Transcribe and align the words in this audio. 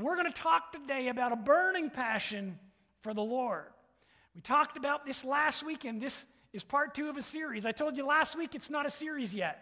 And 0.00 0.06
we're 0.06 0.16
going 0.16 0.32
to 0.32 0.42
talk 0.42 0.72
today 0.72 1.08
about 1.08 1.30
a 1.30 1.36
burning 1.36 1.90
passion 1.90 2.58
for 3.02 3.12
the 3.12 3.20
Lord. 3.20 3.66
We 4.34 4.40
talked 4.40 4.78
about 4.78 5.04
this 5.04 5.26
last 5.26 5.62
week, 5.62 5.84
and 5.84 6.00
this 6.00 6.24
is 6.54 6.64
part 6.64 6.94
two 6.94 7.10
of 7.10 7.18
a 7.18 7.20
series. 7.20 7.66
I 7.66 7.72
told 7.72 7.98
you 7.98 8.06
last 8.06 8.34
week 8.34 8.54
it's 8.54 8.70
not 8.70 8.86
a 8.86 8.88
series 8.88 9.34
yet. 9.34 9.58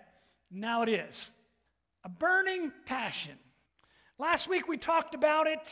Now 0.48 0.82
it 0.82 0.90
is. 0.90 1.32
A 2.04 2.08
burning 2.08 2.70
passion. 2.86 3.32
Last 4.16 4.48
week 4.48 4.68
we 4.68 4.76
talked 4.76 5.12
about 5.12 5.48
it, 5.48 5.68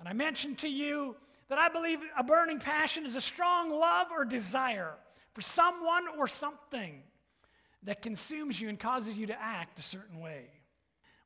and 0.00 0.08
I 0.08 0.12
mentioned 0.12 0.58
to 0.58 0.68
you 0.68 1.14
that 1.48 1.58
I 1.58 1.68
believe 1.68 2.00
a 2.18 2.24
burning 2.24 2.58
passion 2.58 3.06
is 3.06 3.14
a 3.14 3.20
strong 3.20 3.70
love 3.70 4.08
or 4.10 4.24
desire 4.24 4.94
for 5.34 5.40
someone 5.40 6.08
or 6.18 6.26
something 6.26 7.00
that 7.84 8.02
consumes 8.02 8.60
you 8.60 8.68
and 8.68 8.80
causes 8.80 9.16
you 9.16 9.28
to 9.28 9.40
act 9.40 9.78
a 9.78 9.82
certain 9.82 10.18
way. 10.18 10.48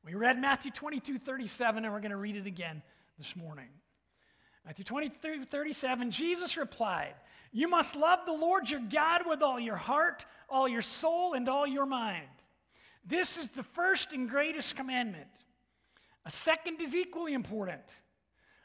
We 0.07 0.13
read 0.13 0.39
Matthew 0.39 0.71
22 0.71 1.17
37, 1.17 1.83
and 1.83 1.93
we're 1.93 1.99
going 1.99 2.11
to 2.11 2.15
read 2.15 2.37
it 2.37 2.47
again 2.47 2.81
this 3.17 3.35
morning. 3.35 3.67
Matthew 4.65 4.85
23 4.85 5.43
37, 5.43 6.11
Jesus 6.11 6.55
replied, 6.55 7.13
You 7.51 7.67
must 7.67 7.93
love 7.93 8.19
the 8.25 8.31
Lord 8.31 8.69
your 8.69 8.79
God 8.79 9.23
with 9.27 9.41
all 9.41 9.59
your 9.59 9.75
heart, 9.75 10.25
all 10.47 10.65
your 10.65 10.81
soul, 10.81 11.33
and 11.33 11.49
all 11.49 11.67
your 11.67 11.85
mind. 11.85 12.29
This 13.05 13.37
is 13.37 13.49
the 13.49 13.63
first 13.63 14.13
and 14.13 14.29
greatest 14.29 14.77
commandment. 14.77 15.27
A 16.25 16.31
second 16.31 16.79
is 16.79 16.95
equally 16.95 17.33
important. 17.33 17.83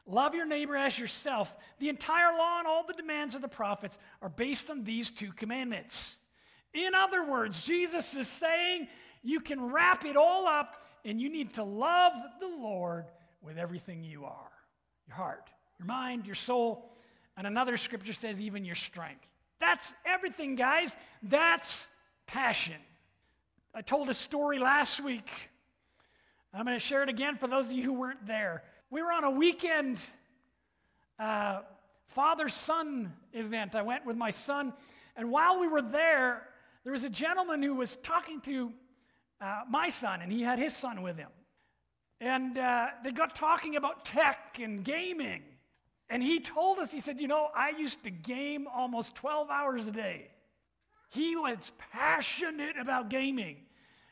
Love 0.07 0.37
your 0.37 0.47
neighbor 0.47 0.77
as 0.77 0.97
yourself. 0.97 1.57
The 1.81 1.89
entire 1.89 2.39
law 2.39 2.61
and 2.61 2.69
all 2.69 2.87
the 2.87 2.93
demands 2.93 3.35
of 3.35 3.41
the 3.43 3.49
prophets 3.49 3.99
are 4.21 4.29
based 4.29 4.71
on 4.71 4.85
these 4.85 5.11
two 5.11 5.33
commandments. 5.33 6.15
In 6.73 6.95
other 6.95 7.29
words, 7.29 7.65
Jesus 7.65 8.15
is 8.15 8.29
saying 8.29 8.87
you 9.23 9.41
can 9.41 9.73
wrap 9.73 10.05
it 10.05 10.17
all 10.17 10.47
up 10.47 10.85
and 11.05 11.21
you 11.21 11.29
need 11.29 11.55
to 11.55 11.65
love 11.65 12.15
the 12.41 12.47
Lord 12.47 13.07
with 13.41 13.59
everything 13.59 14.05
you 14.05 14.25
are 14.25 14.51
your 15.09 15.17
heart, 15.17 15.51
your 15.79 15.87
mind, 15.87 16.27
your 16.27 16.35
soul, 16.35 16.89
and 17.37 17.47
another 17.47 17.77
scripture 17.77 18.13
says 18.13 18.41
even 18.41 18.65
your 18.65 18.77
strength. 18.77 19.27
That's 19.59 19.95
everything, 20.05 20.55
guys. 20.55 20.97
That's 21.23 21.87
passion. 22.27 22.77
I 23.75 23.83
told 23.83 24.11
a 24.11 24.15
story 24.15 24.59
last 24.59 25.03
week. 25.03 25.31
I'm 26.55 26.65
going 26.65 26.77
to 26.77 26.85
share 26.85 27.03
it 27.03 27.09
again 27.09 27.37
for 27.37 27.47
those 27.47 27.67
of 27.67 27.73
you 27.73 27.83
who 27.83 27.95
weren't 27.95 28.27
there. 28.27 28.63
We 28.91 29.03
were 29.03 29.11
on 29.11 29.25
a 29.25 29.31
weekend 29.31 29.99
uh, 31.19 31.61
father 32.09 32.49
son 32.49 33.13
event. 33.33 33.75
I 33.75 33.83
went 33.83 34.05
with 34.05 34.17
my 34.17 34.31
son, 34.31 34.75
and 35.17 35.31
while 35.31 35.59
we 35.59 35.69
were 35.69 35.81
there, 35.81 36.43
there 36.85 36.93
was 36.93 37.05
a 37.05 37.11
gentleman 37.11 37.63
who 37.63 37.75
was 37.75 37.97
talking 37.97 38.41
to 38.43 38.73
uh, 39.43 39.63
my 39.69 39.89
son, 39.89 40.23
and 40.23 40.31
he 40.31 40.43
had 40.43 40.59
his 40.59 40.75
son 40.75 41.03
with 41.03 41.17
him. 41.17 41.31
And 42.21 42.57
uh, 42.57 42.87
they 43.03 43.11
got 43.11 43.35
talking 43.35 43.75
about 43.75 44.05
tech 44.05 44.59
and 44.63 44.85
gaming. 44.85 45.43
And 46.09 46.23
he 46.23 46.39
told 46.39 46.79
us, 46.79 46.93
he 46.93 47.01
said, 47.01 47.21
You 47.21 47.27
know, 47.27 47.49
I 47.55 47.71
used 47.71 48.05
to 48.05 48.11
game 48.11 48.69
almost 48.73 49.17
12 49.17 49.51
hours 49.51 49.89
a 49.89 49.91
day. 49.91 50.29
He 51.11 51.37
was 51.37 51.73
passionate 51.93 52.79
about 52.81 53.11
gaming. 53.11 53.57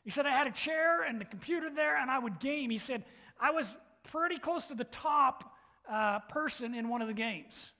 He 0.02 0.10
said, 0.10 0.26
I 0.26 0.30
had 0.30 0.46
a 0.46 0.52
chair 0.52 1.02
and 1.02 1.20
the 1.20 1.24
computer 1.24 1.70
there, 1.70 1.96
and 1.96 2.10
I 2.10 2.18
would 2.18 2.40
game. 2.40 2.68
He 2.70 2.78
said, 2.78 3.04
I 3.38 3.52
was 3.52 3.76
pretty 4.02 4.38
close 4.38 4.66
to 4.66 4.74
the 4.74 4.84
top 4.84 5.52
uh, 5.88 6.18
person 6.20 6.74
in 6.74 6.88
one 6.88 7.02
of 7.02 7.08
the 7.08 7.14
games. 7.14 7.70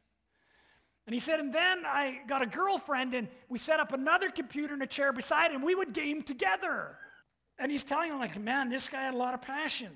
And 1.06 1.14
he 1.14 1.18
said, 1.18 1.40
and 1.40 1.52
then 1.52 1.84
I 1.84 2.20
got 2.28 2.40
a 2.40 2.46
girlfriend, 2.46 3.14
and 3.14 3.26
we 3.48 3.58
set 3.58 3.80
up 3.80 3.92
another 3.92 4.30
computer 4.30 4.74
and 4.74 4.82
a 4.82 4.86
chair 4.86 5.12
beside 5.12 5.50
him. 5.50 5.62
We 5.62 5.74
would 5.74 5.92
game 5.92 6.22
together. 6.22 6.96
And 7.60 7.70
he's 7.70 7.84
telling 7.84 8.10
him, 8.10 8.18
like, 8.18 8.38
man, 8.40 8.70
this 8.70 8.88
guy 8.88 9.02
had 9.02 9.14
a 9.14 9.18
lot 9.18 9.34
of 9.34 9.42
passion. 9.42 9.90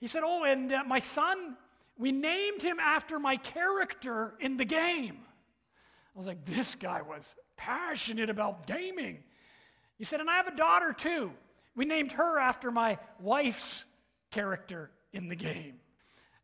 He 0.00 0.06
said, 0.06 0.22
oh, 0.24 0.44
and 0.44 0.72
uh, 0.72 0.82
my 0.86 0.98
son, 0.98 1.56
we 1.98 2.10
named 2.10 2.62
him 2.62 2.78
after 2.80 3.18
my 3.18 3.36
character 3.36 4.34
in 4.40 4.56
the 4.56 4.64
game. 4.64 5.18
I 6.14 6.18
was 6.18 6.26
like, 6.26 6.44
this 6.44 6.74
guy 6.74 7.02
was 7.02 7.34
passionate 7.56 8.30
about 8.30 8.66
gaming. 8.66 9.18
He 9.98 10.04
said, 10.04 10.20
and 10.20 10.30
I 10.30 10.36
have 10.36 10.46
a 10.48 10.56
daughter 10.56 10.92
too. 10.92 11.32
We 11.76 11.84
named 11.84 12.12
her 12.12 12.38
after 12.38 12.70
my 12.70 12.98
wife's 13.20 13.84
character 14.30 14.90
in 15.12 15.28
the 15.28 15.36
game. 15.36 15.74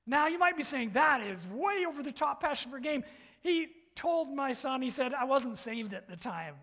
Now, 0.07 0.27
you 0.27 0.39
might 0.39 0.57
be 0.57 0.65
saying, 0.65 0.91
that 0.91 1.23
is 1.23 1.47
way 1.47 1.85
over 1.87 2.03
the 2.03 2.13
top 2.13 2.41
passion 2.41 2.71
for 2.71 2.79
game. 2.79 3.05
He 3.43 3.69
told 3.95 4.35
my 4.35 4.53
son, 4.53 4.83
he 4.83 4.91
said, 4.91 5.15
I 5.15 5.25
wasn't 5.25 5.57
saved 5.57 5.95
at 5.95 6.09
the 6.09 6.17
time. 6.17 6.55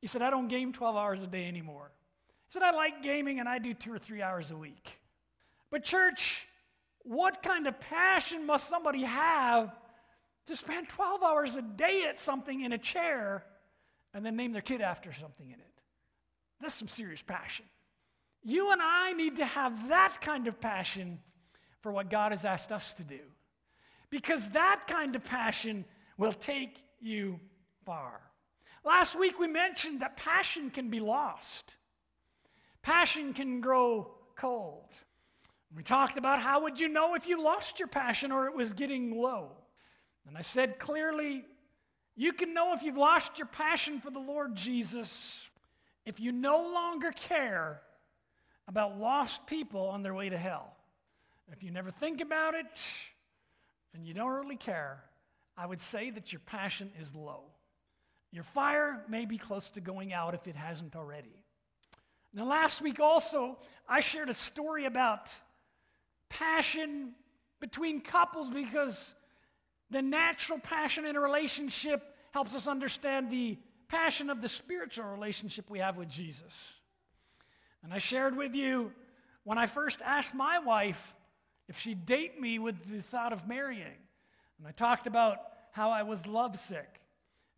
He 0.00 0.06
said, 0.06 0.22
I 0.22 0.30
don't 0.30 0.48
game 0.48 0.72
12 0.72 0.96
hours 0.96 1.22
a 1.22 1.26
day 1.26 1.46
anymore. 1.46 1.90
Said, 2.52 2.62
I 2.62 2.70
like 2.72 3.02
gaming 3.02 3.40
and 3.40 3.48
I 3.48 3.58
do 3.58 3.72
two 3.72 3.90
or 3.90 3.96
three 3.96 4.20
hours 4.20 4.50
a 4.50 4.56
week. 4.58 5.00
But, 5.70 5.84
church, 5.84 6.46
what 6.98 7.42
kind 7.42 7.66
of 7.66 7.80
passion 7.80 8.44
must 8.46 8.68
somebody 8.68 9.04
have 9.04 9.74
to 10.44 10.54
spend 10.54 10.90
12 10.90 11.22
hours 11.22 11.56
a 11.56 11.62
day 11.62 12.04
at 12.06 12.20
something 12.20 12.60
in 12.60 12.74
a 12.74 12.76
chair 12.76 13.42
and 14.12 14.22
then 14.22 14.36
name 14.36 14.52
their 14.52 14.60
kid 14.60 14.82
after 14.82 15.14
something 15.14 15.46
in 15.46 15.60
it? 15.60 15.80
That's 16.60 16.74
some 16.74 16.88
serious 16.88 17.22
passion. 17.22 17.64
You 18.42 18.70
and 18.70 18.82
I 18.82 19.14
need 19.14 19.36
to 19.36 19.46
have 19.46 19.88
that 19.88 20.20
kind 20.20 20.46
of 20.46 20.60
passion 20.60 21.20
for 21.80 21.90
what 21.90 22.10
God 22.10 22.32
has 22.32 22.44
asked 22.44 22.70
us 22.70 22.92
to 22.94 23.02
do. 23.02 23.20
Because 24.10 24.50
that 24.50 24.82
kind 24.86 25.16
of 25.16 25.24
passion 25.24 25.86
will 26.18 26.34
take 26.34 26.84
you 27.00 27.40
far. 27.86 28.20
Last 28.84 29.18
week 29.18 29.38
we 29.38 29.46
mentioned 29.46 30.02
that 30.02 30.18
passion 30.18 30.68
can 30.68 30.90
be 30.90 31.00
lost. 31.00 31.76
Passion 32.82 33.32
can 33.32 33.60
grow 33.60 34.10
cold. 34.36 34.92
We 35.74 35.82
talked 35.82 36.18
about 36.18 36.40
how 36.40 36.62
would 36.62 36.78
you 36.78 36.88
know 36.88 37.14
if 37.14 37.26
you 37.26 37.42
lost 37.42 37.78
your 37.78 37.88
passion 37.88 38.30
or 38.32 38.46
it 38.46 38.54
was 38.54 38.72
getting 38.72 39.16
low. 39.20 39.52
And 40.26 40.36
I 40.36 40.42
said 40.42 40.78
clearly, 40.78 41.44
you 42.14 42.32
can 42.32 42.52
know 42.52 42.74
if 42.74 42.82
you've 42.82 42.98
lost 42.98 43.38
your 43.38 43.46
passion 43.46 44.00
for 44.00 44.10
the 44.10 44.20
Lord 44.20 44.54
Jesus 44.54 45.44
if 46.04 46.20
you 46.20 46.32
no 46.32 46.56
longer 46.72 47.12
care 47.12 47.80
about 48.68 48.98
lost 48.98 49.46
people 49.46 49.88
on 49.88 50.02
their 50.02 50.14
way 50.14 50.28
to 50.28 50.36
hell. 50.36 50.74
If 51.52 51.62
you 51.62 51.70
never 51.70 51.90
think 51.90 52.20
about 52.20 52.54
it 52.54 52.66
and 53.94 54.06
you 54.06 54.14
don't 54.14 54.30
really 54.30 54.56
care, 54.56 55.02
I 55.56 55.66
would 55.66 55.80
say 55.80 56.10
that 56.10 56.32
your 56.32 56.40
passion 56.40 56.90
is 57.00 57.14
low. 57.14 57.44
Your 58.30 58.44
fire 58.44 59.04
may 59.08 59.26
be 59.26 59.36
close 59.36 59.70
to 59.70 59.80
going 59.80 60.12
out 60.12 60.34
if 60.34 60.46
it 60.46 60.56
hasn't 60.56 60.96
already. 60.96 61.41
Now, 62.34 62.46
last 62.46 62.80
week 62.80 62.98
also, 62.98 63.58
I 63.88 64.00
shared 64.00 64.30
a 64.30 64.34
story 64.34 64.86
about 64.86 65.30
passion 66.28 67.12
between 67.60 68.00
couples 68.00 68.48
because 68.48 69.14
the 69.90 70.00
natural 70.00 70.58
passion 70.58 71.04
in 71.04 71.14
a 71.16 71.20
relationship 71.20 72.16
helps 72.32 72.56
us 72.56 72.66
understand 72.66 73.30
the 73.30 73.58
passion 73.88 74.30
of 74.30 74.40
the 74.40 74.48
spiritual 74.48 75.04
relationship 75.04 75.68
we 75.68 75.80
have 75.80 75.98
with 75.98 76.08
Jesus. 76.08 76.74
And 77.84 77.92
I 77.92 77.98
shared 77.98 78.34
with 78.34 78.54
you 78.54 78.92
when 79.44 79.58
I 79.58 79.66
first 79.66 80.00
asked 80.02 80.34
my 80.34 80.58
wife 80.58 81.14
if 81.68 81.78
she'd 81.78 82.06
date 82.06 82.40
me 82.40 82.58
with 82.58 82.90
the 82.90 83.02
thought 83.02 83.34
of 83.34 83.46
marrying. 83.46 83.98
And 84.58 84.66
I 84.66 84.70
talked 84.70 85.06
about 85.06 85.38
how 85.72 85.90
I 85.90 86.02
was 86.04 86.26
lovesick. 86.26 87.01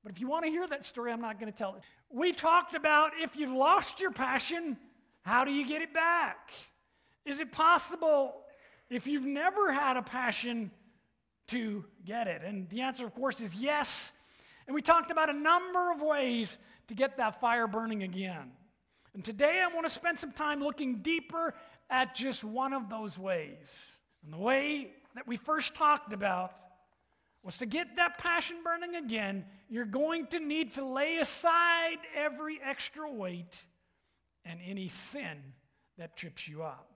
But 0.05 0.13
if 0.13 0.21
you 0.21 0.29
want 0.29 0.45
to 0.45 0.51
hear 0.51 0.67
that 0.67 0.85
story, 0.85 1.11
I'm 1.11 1.23
not 1.23 1.41
going 1.41 1.51
to 1.51 1.57
tell 1.57 1.75
it. 1.77 1.83
We 2.11 2.33
talked 2.33 2.77
about 2.77 3.13
if 3.19 3.37
you've 3.37 3.51
lost 3.51 4.01
your 4.01 4.11
passion, 4.11 4.77
how 5.23 5.45
do 5.45 5.51
you 5.51 5.67
get 5.67 5.81
it 5.81 5.95
back? 5.95 6.53
Is 7.25 7.41
it 7.41 7.51
possible 7.51 8.43
if 8.91 9.07
you've 9.07 9.25
never 9.25 9.73
had 9.73 9.97
a 9.97 10.03
passion 10.03 10.71
to 11.49 11.87
get 12.05 12.29
it? 12.29 12.43
And 12.45 12.69
the 12.69 12.83
answer, 12.83 13.07
of 13.07 13.15
course, 13.15 13.41
is 13.41 13.55
yes. 13.55 14.13
And 14.67 14.75
we 14.75 14.83
talked 14.83 15.11
about 15.11 15.31
a 15.31 15.33
number 15.33 15.91
of 15.91 16.03
ways 16.03 16.59
to 16.89 16.95
get 16.95 17.17
that 17.17 17.41
fire 17.41 17.67
burning 17.67 18.03
again. 18.03 18.53
And 19.15 19.25
today 19.25 19.63
I 19.65 19.75
want 19.75 19.87
to 19.87 19.93
spend 19.93 20.19
some 20.19 20.33
time 20.33 20.63
looking 20.63 20.97
deeper 20.97 21.55
at 21.89 22.15
just 22.15 22.45
one 22.45 22.75
of 22.75 22.91
those 22.91 23.19
ways. 23.19 23.93
And 24.23 24.35
the 24.35 24.39
way 24.39 24.91
that 25.15 25.27
we 25.27 25.39
first 25.39 25.75
talked 25.75 26.13
about 26.13 26.53
was 27.45 27.59
to 27.59 27.67
get 27.67 27.97
that 27.97 28.17
passion 28.19 28.57
burning 28.65 28.97
again, 28.97 29.45
you're 29.69 29.85
going 29.85 30.27
to 30.29 30.41
need 30.41 30.75
to 30.75 30.85
lay 30.85 31.19
aside 31.19 31.99
every 32.17 32.59
extra 32.65 33.11
weight 33.11 33.63
and 34.47 34.59
any 34.67 34.89
sin 34.89 35.39
that 35.99 36.17
trips 36.17 36.49
you 36.49 36.63
up. 36.63 36.91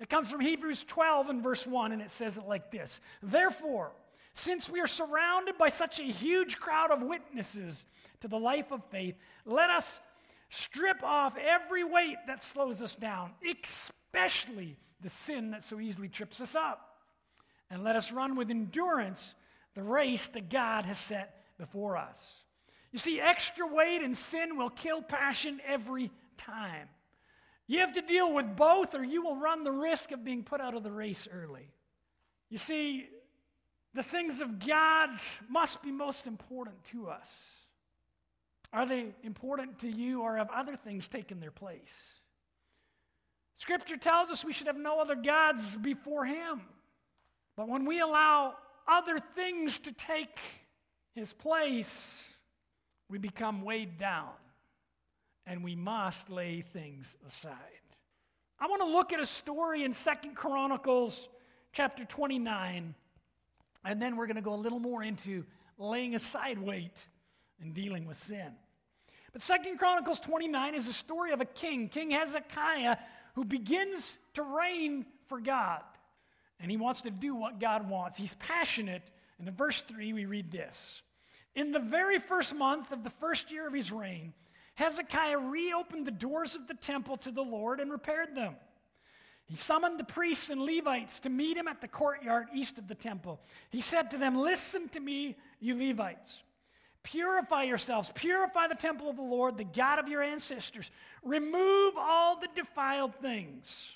It 0.00 0.08
comes 0.08 0.30
from 0.30 0.40
Hebrews 0.40 0.84
12 0.84 1.28
and 1.28 1.42
verse 1.42 1.66
1, 1.66 1.92
and 1.92 2.02
it 2.02 2.10
says 2.10 2.36
it 2.38 2.46
like 2.46 2.70
this 2.70 3.00
Therefore, 3.22 3.92
since 4.32 4.68
we 4.68 4.80
are 4.80 4.86
surrounded 4.86 5.56
by 5.58 5.68
such 5.68 6.00
a 6.00 6.04
huge 6.04 6.58
crowd 6.58 6.90
of 6.90 7.02
witnesses 7.02 7.86
to 8.20 8.28
the 8.28 8.38
life 8.38 8.72
of 8.72 8.82
faith, 8.90 9.16
let 9.44 9.70
us 9.70 10.00
strip 10.48 11.02
off 11.02 11.36
every 11.38 11.84
weight 11.84 12.16
that 12.26 12.42
slows 12.42 12.82
us 12.82 12.94
down, 12.94 13.32
especially 13.50 14.76
the 15.00 15.08
sin 15.08 15.50
that 15.50 15.64
so 15.64 15.80
easily 15.80 16.08
trips 16.08 16.40
us 16.40 16.54
up. 16.54 16.98
And 17.70 17.82
let 17.82 17.96
us 17.96 18.12
run 18.12 18.36
with 18.36 18.50
endurance 18.50 19.34
the 19.76 19.82
race 19.82 20.26
that 20.28 20.48
God 20.48 20.86
has 20.86 20.98
set 20.98 21.44
before 21.58 21.96
us. 21.96 22.42
You 22.90 22.98
see, 22.98 23.20
extra 23.20 23.66
weight 23.66 24.00
and 24.02 24.16
sin 24.16 24.56
will 24.56 24.70
kill 24.70 25.02
passion 25.02 25.60
every 25.66 26.10
time. 26.38 26.88
You 27.66 27.80
have 27.80 27.92
to 27.92 28.00
deal 28.00 28.32
with 28.32 28.56
both, 28.56 28.94
or 28.94 29.04
you 29.04 29.22
will 29.22 29.36
run 29.36 29.64
the 29.64 29.72
risk 29.72 30.12
of 30.12 30.24
being 30.24 30.44
put 30.44 30.62
out 30.62 30.74
of 30.74 30.82
the 30.82 30.90
race 30.90 31.28
early. 31.30 31.68
You 32.48 32.56
see, 32.56 33.06
the 33.92 34.02
things 34.02 34.40
of 34.40 34.64
God 34.66 35.10
must 35.48 35.82
be 35.82 35.92
most 35.92 36.26
important 36.26 36.82
to 36.86 37.08
us. 37.08 37.58
Are 38.72 38.86
they 38.86 39.14
important 39.24 39.80
to 39.80 39.90
you, 39.90 40.22
or 40.22 40.38
have 40.38 40.50
other 40.50 40.76
things 40.76 41.06
taken 41.06 41.38
their 41.38 41.50
place? 41.50 42.20
Scripture 43.58 43.96
tells 43.96 44.30
us 44.30 44.44
we 44.44 44.52
should 44.52 44.68
have 44.68 44.78
no 44.78 45.00
other 45.00 45.16
gods 45.16 45.76
before 45.76 46.24
Him. 46.24 46.62
But 47.56 47.68
when 47.68 47.84
we 47.84 48.00
allow 48.00 48.54
other 48.88 49.18
things 49.18 49.78
to 49.80 49.92
take 49.92 50.38
His 51.14 51.32
place, 51.32 52.28
we 53.08 53.18
become 53.18 53.62
weighed 53.62 53.98
down 53.98 54.30
and 55.46 55.62
we 55.62 55.76
must 55.76 56.28
lay 56.28 56.60
things 56.60 57.16
aside. 57.28 57.54
I 58.58 58.66
want 58.66 58.82
to 58.82 58.88
look 58.88 59.12
at 59.12 59.20
a 59.20 59.26
story 59.26 59.84
in 59.84 59.92
Second 59.92 60.34
Chronicles 60.34 61.28
chapter 61.72 62.04
29, 62.04 62.94
and 63.84 64.02
then 64.02 64.16
we're 64.16 64.26
going 64.26 64.36
to 64.36 64.42
go 64.42 64.54
a 64.54 64.56
little 64.56 64.80
more 64.80 65.02
into 65.02 65.44
laying 65.78 66.14
aside 66.14 66.58
weight 66.58 67.04
and 67.60 67.74
dealing 67.74 68.06
with 68.06 68.16
sin. 68.16 68.52
But 69.32 69.42
Second 69.42 69.78
Chronicles 69.78 70.18
29 70.20 70.74
is 70.74 70.88
a 70.88 70.92
story 70.92 71.32
of 71.32 71.40
a 71.40 71.44
king, 71.44 71.88
King 71.88 72.10
Hezekiah, 72.10 72.96
who 73.34 73.44
begins 73.44 74.18
to 74.34 74.42
reign 74.42 75.04
for 75.26 75.40
God. 75.40 75.82
And 76.60 76.70
he 76.70 76.76
wants 76.76 77.02
to 77.02 77.10
do 77.10 77.34
what 77.34 77.60
God 77.60 77.88
wants. 77.88 78.16
He's 78.18 78.34
passionate. 78.34 79.02
And 79.38 79.48
in 79.48 79.54
verse 79.54 79.82
3, 79.82 80.12
we 80.12 80.24
read 80.24 80.50
this 80.50 81.02
In 81.54 81.72
the 81.72 81.78
very 81.78 82.18
first 82.18 82.54
month 82.54 82.92
of 82.92 83.04
the 83.04 83.10
first 83.10 83.50
year 83.50 83.66
of 83.66 83.74
his 83.74 83.92
reign, 83.92 84.32
Hezekiah 84.74 85.38
reopened 85.38 86.06
the 86.06 86.10
doors 86.10 86.54
of 86.54 86.66
the 86.66 86.74
temple 86.74 87.16
to 87.18 87.30
the 87.30 87.42
Lord 87.42 87.80
and 87.80 87.90
repaired 87.90 88.34
them. 88.34 88.56
He 89.46 89.56
summoned 89.56 89.98
the 89.98 90.04
priests 90.04 90.50
and 90.50 90.60
Levites 90.60 91.20
to 91.20 91.30
meet 91.30 91.56
him 91.56 91.68
at 91.68 91.80
the 91.80 91.88
courtyard 91.88 92.48
east 92.52 92.78
of 92.78 92.88
the 92.88 92.94
temple. 92.94 93.40
He 93.70 93.80
said 93.80 94.10
to 94.10 94.18
them, 94.18 94.36
Listen 94.36 94.88
to 94.90 95.00
me, 95.00 95.36
you 95.60 95.78
Levites. 95.78 96.42
Purify 97.04 97.62
yourselves, 97.62 98.10
purify 98.16 98.66
the 98.66 98.74
temple 98.74 99.08
of 99.08 99.14
the 99.14 99.22
Lord, 99.22 99.56
the 99.56 99.62
God 99.64 100.00
of 100.00 100.08
your 100.08 100.22
ancestors. 100.22 100.90
Remove 101.22 101.94
all 101.96 102.40
the 102.40 102.48
defiled 102.56 103.14
things 103.14 103.92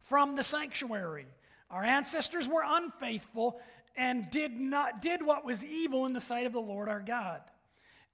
from 0.00 0.34
the 0.34 0.42
sanctuary. 0.42 1.26
Our 1.72 1.82
ancestors 1.82 2.48
were 2.48 2.62
unfaithful 2.64 3.58
and 3.96 4.30
did 4.30 4.60
not 4.60 5.02
did 5.02 5.24
what 5.24 5.44
was 5.44 5.64
evil 5.64 6.06
in 6.06 6.12
the 6.12 6.20
sight 6.20 6.46
of 6.46 6.52
the 6.52 6.60
Lord 6.60 6.88
our 6.88 7.00
God. 7.00 7.40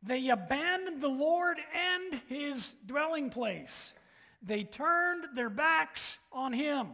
They 0.02 0.28
abandoned 0.28 1.02
the 1.02 1.08
Lord 1.08 1.58
and 1.74 2.22
his 2.28 2.72
dwelling 2.86 3.30
place. 3.30 3.92
They 4.42 4.62
turned 4.62 5.26
their 5.34 5.50
backs 5.50 6.18
on 6.32 6.52
him. 6.52 6.88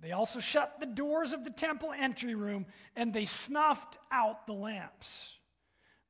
They 0.00 0.12
also 0.12 0.38
shut 0.38 0.78
the 0.78 0.86
doors 0.86 1.32
of 1.32 1.44
the 1.44 1.50
temple 1.50 1.92
entry 1.92 2.36
room 2.36 2.66
and 2.94 3.12
they 3.12 3.24
snuffed 3.24 3.98
out 4.12 4.46
the 4.46 4.52
lamps. 4.52 5.30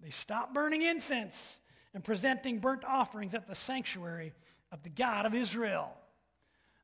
They 0.00 0.10
stopped 0.10 0.52
burning 0.52 0.82
incense 0.82 1.58
and 1.94 2.04
presenting 2.04 2.58
burnt 2.58 2.84
offerings 2.84 3.34
at 3.34 3.46
the 3.46 3.54
sanctuary 3.54 4.34
of 4.72 4.82
the 4.82 4.90
God 4.90 5.24
of 5.24 5.34
Israel. 5.34 5.90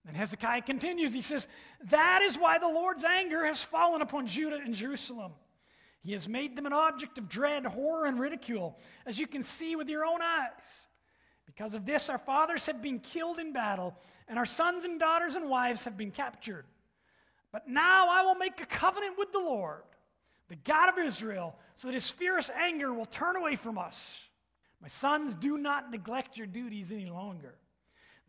Then 0.04 0.14
Hezekiah 0.14 0.62
continues. 0.62 1.12
He 1.12 1.20
says, 1.20 1.48
That 1.90 2.22
is 2.22 2.36
why 2.36 2.58
the 2.58 2.68
Lord's 2.68 3.04
anger 3.04 3.44
has 3.44 3.62
fallen 3.62 4.02
upon 4.02 4.26
Judah 4.26 4.60
and 4.64 4.74
Jerusalem. 4.74 5.32
He 6.02 6.12
has 6.12 6.28
made 6.28 6.56
them 6.56 6.66
an 6.66 6.72
object 6.72 7.18
of 7.18 7.28
dread, 7.28 7.66
horror, 7.66 8.06
and 8.06 8.18
ridicule, 8.18 8.78
as 9.04 9.18
you 9.18 9.26
can 9.26 9.42
see 9.42 9.76
with 9.76 9.88
your 9.88 10.04
own 10.04 10.20
eyes. 10.22 10.86
Because 11.44 11.74
of 11.74 11.84
this, 11.84 12.08
our 12.08 12.18
fathers 12.18 12.66
have 12.66 12.80
been 12.80 13.00
killed 13.00 13.38
in 13.38 13.52
battle, 13.52 13.94
and 14.28 14.38
our 14.38 14.46
sons 14.46 14.84
and 14.84 14.98
daughters 14.98 15.34
and 15.34 15.50
wives 15.50 15.84
have 15.84 15.98
been 15.98 16.10
captured. 16.10 16.64
But 17.52 17.68
now 17.68 18.08
I 18.08 18.22
will 18.22 18.36
make 18.36 18.60
a 18.62 18.66
covenant 18.66 19.18
with 19.18 19.32
the 19.32 19.40
Lord, 19.40 19.82
the 20.48 20.56
God 20.56 20.88
of 20.88 21.04
Israel, 21.04 21.58
so 21.74 21.88
that 21.88 21.94
his 21.94 22.10
fierce 22.10 22.50
anger 22.56 22.94
will 22.94 23.04
turn 23.04 23.36
away 23.36 23.56
from 23.56 23.76
us. 23.76 24.24
My 24.80 24.88
sons, 24.88 25.34
do 25.34 25.58
not 25.58 25.90
neglect 25.90 26.38
your 26.38 26.46
duties 26.46 26.92
any 26.92 27.10
longer. 27.10 27.56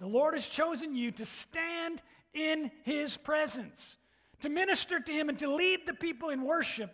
The 0.01 0.07
Lord 0.07 0.33
has 0.33 0.47
chosen 0.47 0.95
you 0.95 1.11
to 1.11 1.25
stand 1.25 2.01
in 2.33 2.71
his 2.81 3.17
presence, 3.17 3.95
to 4.39 4.49
minister 4.49 4.99
to 4.99 5.11
him, 5.11 5.29
and 5.29 5.37
to 5.37 5.53
lead 5.53 5.81
the 5.85 5.93
people 5.93 6.29
in 6.29 6.43
worship 6.43 6.91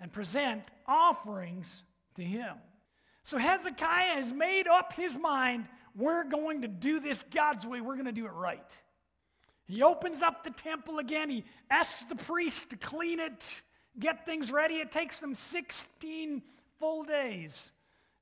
and 0.00 0.12
present 0.12 0.64
offerings 0.84 1.84
to 2.16 2.24
him. 2.24 2.56
So 3.22 3.38
Hezekiah 3.38 4.14
has 4.14 4.32
made 4.32 4.66
up 4.66 4.94
his 4.94 5.16
mind 5.16 5.68
we're 5.94 6.24
going 6.24 6.62
to 6.62 6.68
do 6.68 6.98
this 6.98 7.22
God's 7.22 7.64
way, 7.64 7.80
we're 7.80 7.94
going 7.94 8.06
to 8.06 8.12
do 8.12 8.26
it 8.26 8.32
right. 8.32 8.82
He 9.66 9.84
opens 9.84 10.20
up 10.20 10.42
the 10.42 10.50
temple 10.50 10.98
again, 10.98 11.30
he 11.30 11.44
asks 11.70 12.02
the 12.02 12.16
priests 12.16 12.64
to 12.70 12.76
clean 12.76 13.20
it, 13.20 13.62
get 13.96 14.26
things 14.26 14.50
ready. 14.50 14.74
It 14.74 14.90
takes 14.90 15.20
them 15.20 15.36
16 15.36 16.42
full 16.80 17.04
days 17.04 17.70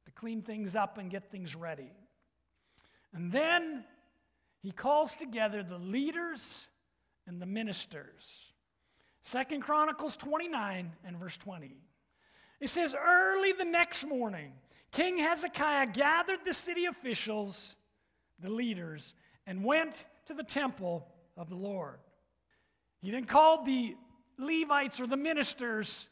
to 0.05 0.13
clean 0.13 0.43
things 0.43 0.77
up 0.77 0.99
and 0.99 1.11
get 1.11 1.31
things 1.31 1.57
ready. 1.57 1.91
And 3.15 3.33
then 3.33 3.85
he 4.63 4.71
calls 4.71 5.17
together 5.17 5.63
the 5.63 5.79
leaders 5.79 6.69
and 7.27 7.41
the 7.41 7.47
ministers. 7.47 8.53
Second 9.23 9.63
Chronicles 9.63 10.17
29 10.17 10.93
and 11.05 11.17
verse 11.17 11.37
20. 11.37 11.77
It 12.61 12.69
says, 12.69 12.95
Early 12.95 13.53
the 13.53 13.65
next 13.65 14.05
morning, 14.05 14.53
King 14.91 15.19
Hezekiah 15.19 15.89
gathered 15.89 16.41
the 16.45 16.55
city 16.55 16.87
officials, 16.87 17.77
the 18.39 18.51
leaders, 18.51 19.15
and 19.47 19.65
went 19.65 20.05
to 20.27 20.35
the 20.35 20.45
temple 20.45 21.07
of 21.37 21.49
the 21.49 21.57
Lord. 21.57 21.99
He 23.01 23.11
then 23.11 23.25
called 23.25 23.67
the 23.67 23.97
Levites 24.39 25.01
or 25.01 25.07
the 25.07 25.17
ministers 25.17 26.09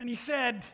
and 0.00 0.08
he 0.08 0.14
said, 0.14 0.64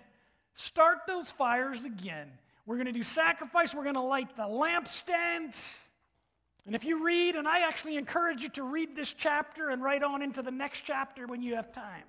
Start 0.54 1.00
those 1.06 1.30
fires 1.30 1.84
again. 1.84 2.30
We're 2.64 2.76
going 2.76 2.86
to 2.86 2.92
do 2.92 3.02
sacrifice. 3.02 3.74
We're 3.74 3.82
going 3.82 3.96
to 3.96 4.00
light 4.00 4.34
the 4.36 4.44
lampstand. 4.44 5.54
And 6.66 6.74
if 6.74 6.84
you 6.84 7.04
read, 7.04 7.36
and 7.36 7.46
I 7.46 7.60
actually 7.60 7.96
encourage 7.96 8.42
you 8.42 8.48
to 8.50 8.64
read 8.64 8.96
this 8.96 9.12
chapter 9.12 9.70
and 9.70 9.82
write 9.82 10.02
on 10.02 10.20
into 10.20 10.42
the 10.42 10.50
next 10.50 10.82
chapter 10.82 11.26
when 11.26 11.40
you 11.40 11.54
have 11.54 11.72
time. 11.72 12.02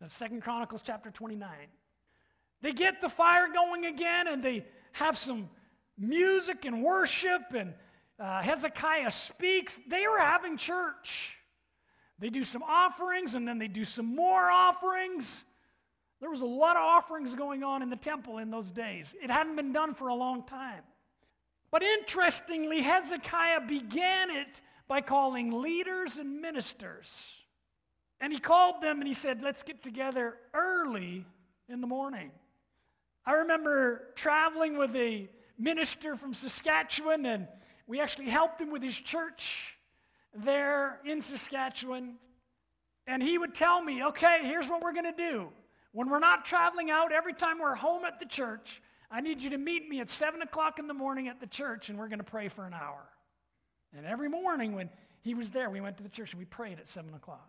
That's 0.00 0.12
Second 0.12 0.42
Chronicles 0.42 0.82
chapter 0.82 1.10
29. 1.10 1.48
They 2.62 2.72
get 2.72 3.00
the 3.00 3.08
fire 3.08 3.46
going 3.52 3.86
again 3.86 4.26
and 4.26 4.42
they 4.42 4.66
have 4.92 5.16
some 5.16 5.48
music 5.96 6.64
and 6.64 6.82
worship, 6.82 7.42
and 7.54 7.74
uh, 8.18 8.42
Hezekiah 8.42 9.10
speaks. 9.10 9.80
They 9.86 10.06
were 10.08 10.18
having 10.18 10.56
church. 10.56 11.36
They 12.18 12.28
do 12.28 12.42
some 12.42 12.62
offerings 12.62 13.34
and 13.34 13.46
then 13.46 13.58
they 13.58 13.68
do 13.68 13.84
some 13.84 14.14
more 14.16 14.50
offerings. 14.50 15.44
There 16.20 16.28
was 16.28 16.40
a 16.40 16.46
lot 16.46 16.76
of 16.76 16.82
offerings 16.82 17.34
going 17.34 17.62
on 17.62 17.82
in 17.82 17.88
the 17.88 17.96
temple 17.96 18.38
in 18.38 18.50
those 18.50 18.70
days. 18.70 19.14
It 19.22 19.30
hadn't 19.30 19.56
been 19.56 19.72
done 19.72 19.94
for 19.94 20.08
a 20.08 20.14
long 20.14 20.44
time. 20.44 20.82
But 21.70 21.82
interestingly, 21.82 22.82
Hezekiah 22.82 23.62
began 23.62 24.30
it 24.30 24.60
by 24.88 25.00
calling 25.00 25.62
leaders 25.62 26.16
and 26.16 26.40
ministers. 26.40 27.32
And 28.20 28.32
he 28.32 28.38
called 28.38 28.82
them 28.82 28.98
and 28.98 29.06
he 29.06 29.14
said, 29.14 29.40
Let's 29.40 29.62
get 29.62 29.82
together 29.82 30.36
early 30.52 31.24
in 31.68 31.80
the 31.80 31.86
morning. 31.86 32.32
I 33.24 33.32
remember 33.34 34.08
traveling 34.16 34.76
with 34.76 34.94
a 34.96 35.28
minister 35.58 36.16
from 36.16 36.34
Saskatchewan, 36.34 37.26
and 37.26 37.46
we 37.86 38.00
actually 38.00 38.28
helped 38.28 38.60
him 38.60 38.72
with 38.72 38.82
his 38.82 38.98
church 38.98 39.76
there 40.34 41.00
in 41.04 41.20
Saskatchewan. 41.20 42.16
And 43.06 43.22
he 43.22 43.38
would 43.38 43.54
tell 43.54 43.82
me, 43.82 44.02
Okay, 44.02 44.40
here's 44.42 44.68
what 44.68 44.82
we're 44.82 44.92
going 44.92 45.04
to 45.04 45.12
do. 45.12 45.48
When 45.92 46.10
we're 46.10 46.18
not 46.18 46.44
traveling 46.44 46.90
out, 46.90 47.12
every 47.12 47.34
time 47.34 47.58
we're 47.58 47.74
home 47.74 48.04
at 48.04 48.20
the 48.20 48.26
church, 48.26 48.82
I 49.10 49.20
need 49.20 49.42
you 49.42 49.50
to 49.50 49.58
meet 49.58 49.88
me 49.88 50.00
at 50.00 50.08
7 50.08 50.40
o'clock 50.42 50.78
in 50.78 50.86
the 50.86 50.94
morning 50.94 51.28
at 51.28 51.40
the 51.40 51.46
church, 51.46 51.88
and 51.88 51.98
we're 51.98 52.08
going 52.08 52.18
to 52.20 52.24
pray 52.24 52.48
for 52.48 52.64
an 52.64 52.74
hour. 52.74 53.02
And 53.96 54.06
every 54.06 54.28
morning 54.28 54.74
when 54.74 54.88
he 55.22 55.34
was 55.34 55.50
there, 55.50 55.68
we 55.68 55.80
went 55.80 55.96
to 55.96 56.02
the 56.02 56.08
church 56.08 56.32
and 56.32 56.38
we 56.38 56.44
prayed 56.44 56.78
at 56.78 56.86
7 56.86 57.12
o'clock. 57.14 57.48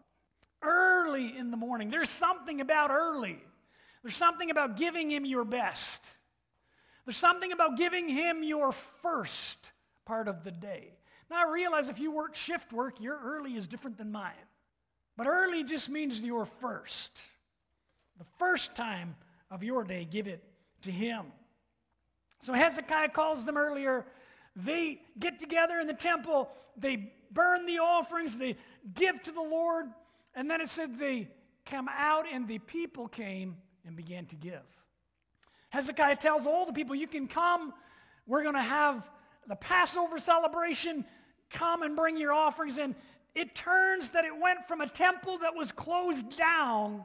Early 0.64 1.38
in 1.38 1.52
the 1.52 1.58
morning. 1.58 1.90
There's 1.90 2.10
something 2.10 2.62
about 2.62 2.92
early. 2.92 3.38
There's 4.02 4.16
something 4.16 4.50
about 4.50 4.78
giving 4.78 5.12
him 5.12 5.26
your 5.26 5.46
best. 5.46 6.04
There's 7.06 7.18
something 7.18 7.52
about 7.52 7.78
giving 7.78 8.10
him 8.10 8.44
your 8.44 8.72
first 8.72 9.72
part 10.06 10.28
of 10.28 10.44
the 10.44 10.52
day. 10.52 10.94
Now, 11.30 11.48
I 11.48 11.52
realize 11.52 11.90
if 11.90 12.00
you 12.00 12.12
work 12.12 12.36
shift 12.36 12.74
work, 12.74 13.00
your 13.00 13.18
early 13.24 13.56
is 13.56 13.68
different 13.68 13.98
than 13.98 14.12
mine. 14.12 14.34
But 15.16 15.28
early 15.28 15.64
just 15.64 15.90
means 15.90 16.24
your 16.26 16.46
first. 16.46 17.12
The 18.18 18.26
first 18.38 18.76
time 18.76 19.16
of 19.50 19.64
your 19.64 19.84
day, 19.84 20.06
give 20.10 20.28
it 20.28 20.44
to 20.84 20.92
him. 20.92 21.26
So 22.42 22.54
Hezekiah 22.54 23.10
calls 23.10 23.46
them 23.46 23.56
earlier. 23.56 24.06
They 24.56 25.00
get 25.18 25.40
together 25.40 25.80
in 25.80 25.88
the 25.88 25.94
temple, 25.94 26.50
they 26.76 27.14
burn 27.32 27.66
the 27.66 27.80
offerings, 27.80 28.38
they 28.38 28.58
give 28.94 29.22
to 29.24 29.32
the 29.32 29.42
Lord, 29.42 29.86
and 30.36 30.50
then 30.50 30.60
it 30.60 30.68
said 30.70 30.98
they 30.98 31.30
come 31.66 31.88
out 31.90 32.26
and 32.32 32.48
the 32.48 32.60
people 32.60 33.08
came 33.08 33.56
and 33.86 33.96
began 33.96 34.26
to 34.26 34.36
give. 34.36 34.64
Hezekiah 35.70 36.18
tells 36.18 36.46
all 36.46 36.66
the 36.66 36.74
people, 36.74 36.96
You 36.96 37.08
can 37.08 37.28
come, 37.28 37.74
we're 38.28 38.44
going 38.44 38.56
to 38.56 38.62
have 38.62 39.10
the 39.48 39.56
Passover 39.56 40.20
celebration. 40.20 41.06
Come 41.50 41.84
and 41.84 41.96
bring 41.96 42.18
your 42.18 42.34
offerings. 42.34 42.78
And 42.78 42.96
it 43.36 43.56
turns 43.56 44.10
that 44.12 44.26
it 44.26 44.38
went 44.40 44.68
from 44.68 44.82
a 44.82 44.88
temple 44.88 45.40
that 45.40 45.56
was 45.56 45.72
closed 45.72 46.38
down 46.38 47.04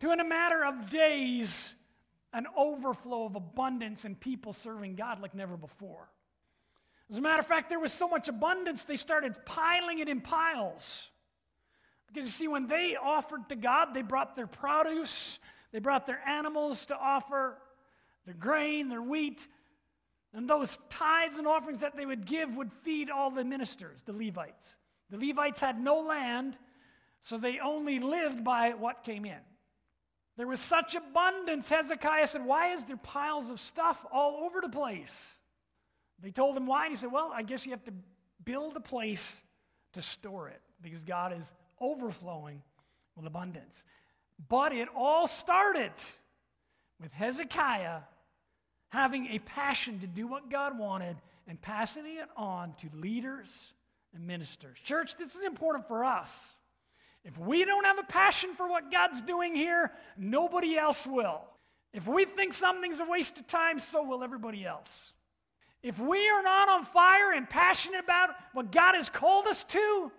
to, 0.00 0.12
in 0.12 0.20
a 0.20 0.24
matter 0.24 0.64
of 0.64 0.90
days, 0.90 1.74
an 2.32 2.46
overflow 2.56 3.24
of 3.26 3.36
abundance 3.36 4.04
and 4.04 4.18
people 4.18 4.52
serving 4.52 4.94
God 4.94 5.20
like 5.20 5.34
never 5.34 5.56
before. 5.56 6.08
As 7.10 7.18
a 7.18 7.20
matter 7.20 7.40
of 7.40 7.46
fact, 7.46 7.68
there 7.68 7.78
was 7.78 7.92
so 7.92 8.08
much 8.08 8.28
abundance, 8.28 8.84
they 8.84 8.96
started 8.96 9.36
piling 9.44 9.98
it 9.98 10.08
in 10.08 10.20
piles. 10.20 11.08
Because 12.06 12.24
you 12.26 12.32
see, 12.32 12.48
when 12.48 12.66
they 12.66 12.96
offered 12.96 13.48
to 13.50 13.56
God, 13.56 13.94
they 13.94 14.02
brought 14.02 14.34
their 14.36 14.46
produce, 14.46 15.38
they 15.72 15.78
brought 15.78 16.06
their 16.06 16.20
animals 16.26 16.86
to 16.86 16.96
offer, 16.96 17.58
their 18.24 18.34
grain, 18.34 18.88
their 18.88 19.02
wheat, 19.02 19.46
and 20.32 20.48
those 20.48 20.78
tithes 20.88 21.38
and 21.38 21.46
offerings 21.46 21.80
that 21.80 21.96
they 21.96 22.06
would 22.06 22.24
give 22.24 22.56
would 22.56 22.72
feed 22.72 23.10
all 23.10 23.30
the 23.30 23.44
ministers, 23.44 24.02
the 24.02 24.12
Levites. 24.12 24.76
The 25.10 25.18
Levites 25.18 25.60
had 25.60 25.78
no 25.78 26.00
land, 26.00 26.56
so 27.20 27.36
they 27.36 27.58
only 27.60 27.98
lived 27.98 28.42
by 28.42 28.70
what 28.70 29.04
came 29.04 29.26
in. 29.26 29.40
There 30.36 30.46
was 30.46 30.60
such 30.60 30.94
abundance, 30.94 31.68
Hezekiah 31.68 32.26
said, 32.26 32.44
Why 32.44 32.72
is 32.72 32.84
there 32.84 32.96
piles 32.96 33.50
of 33.50 33.60
stuff 33.60 34.04
all 34.10 34.44
over 34.44 34.60
the 34.60 34.68
place? 34.68 35.36
They 36.20 36.30
told 36.30 36.56
him 36.56 36.66
why, 36.66 36.86
and 36.86 36.92
he 36.92 36.96
said, 36.96 37.12
Well, 37.12 37.30
I 37.34 37.42
guess 37.42 37.66
you 37.66 37.72
have 37.72 37.84
to 37.84 37.92
build 38.44 38.76
a 38.76 38.80
place 38.80 39.36
to 39.92 40.02
store 40.02 40.48
it 40.48 40.60
because 40.80 41.04
God 41.04 41.36
is 41.36 41.52
overflowing 41.80 42.62
with 43.16 43.26
abundance. 43.26 43.84
But 44.48 44.72
it 44.72 44.88
all 44.96 45.26
started 45.26 45.92
with 47.00 47.12
Hezekiah 47.12 48.00
having 48.88 49.26
a 49.28 49.38
passion 49.40 50.00
to 50.00 50.06
do 50.06 50.26
what 50.26 50.50
God 50.50 50.78
wanted 50.78 51.16
and 51.46 51.60
passing 51.60 52.04
it 52.06 52.28
on 52.36 52.74
to 52.78 52.88
leaders 52.96 53.72
and 54.14 54.26
ministers. 54.26 54.78
Church, 54.78 55.16
this 55.16 55.34
is 55.34 55.44
important 55.44 55.88
for 55.88 56.04
us. 56.04 56.51
If 57.24 57.38
we 57.38 57.64
don't 57.64 57.84
have 57.84 57.98
a 57.98 58.04
passion 58.04 58.54
for 58.54 58.68
what 58.68 58.90
God's 58.90 59.20
doing 59.20 59.54
here, 59.54 59.92
nobody 60.16 60.76
else 60.76 61.06
will. 61.06 61.40
If 61.92 62.06
we 62.08 62.24
think 62.24 62.52
something's 62.52 63.00
a 63.00 63.04
waste 63.04 63.38
of 63.38 63.46
time, 63.46 63.78
so 63.78 64.02
will 64.02 64.24
everybody 64.24 64.64
else. 64.64 65.12
If 65.82 65.98
we 65.98 66.28
are 66.28 66.42
not 66.42 66.68
on 66.68 66.84
fire 66.84 67.32
and 67.32 67.48
passionate 67.48 68.02
about 68.02 68.30
what 68.52 68.72
God 68.72 68.94
has 68.94 69.08
called 69.08 69.46
us 69.46 69.64
to, 69.64 70.10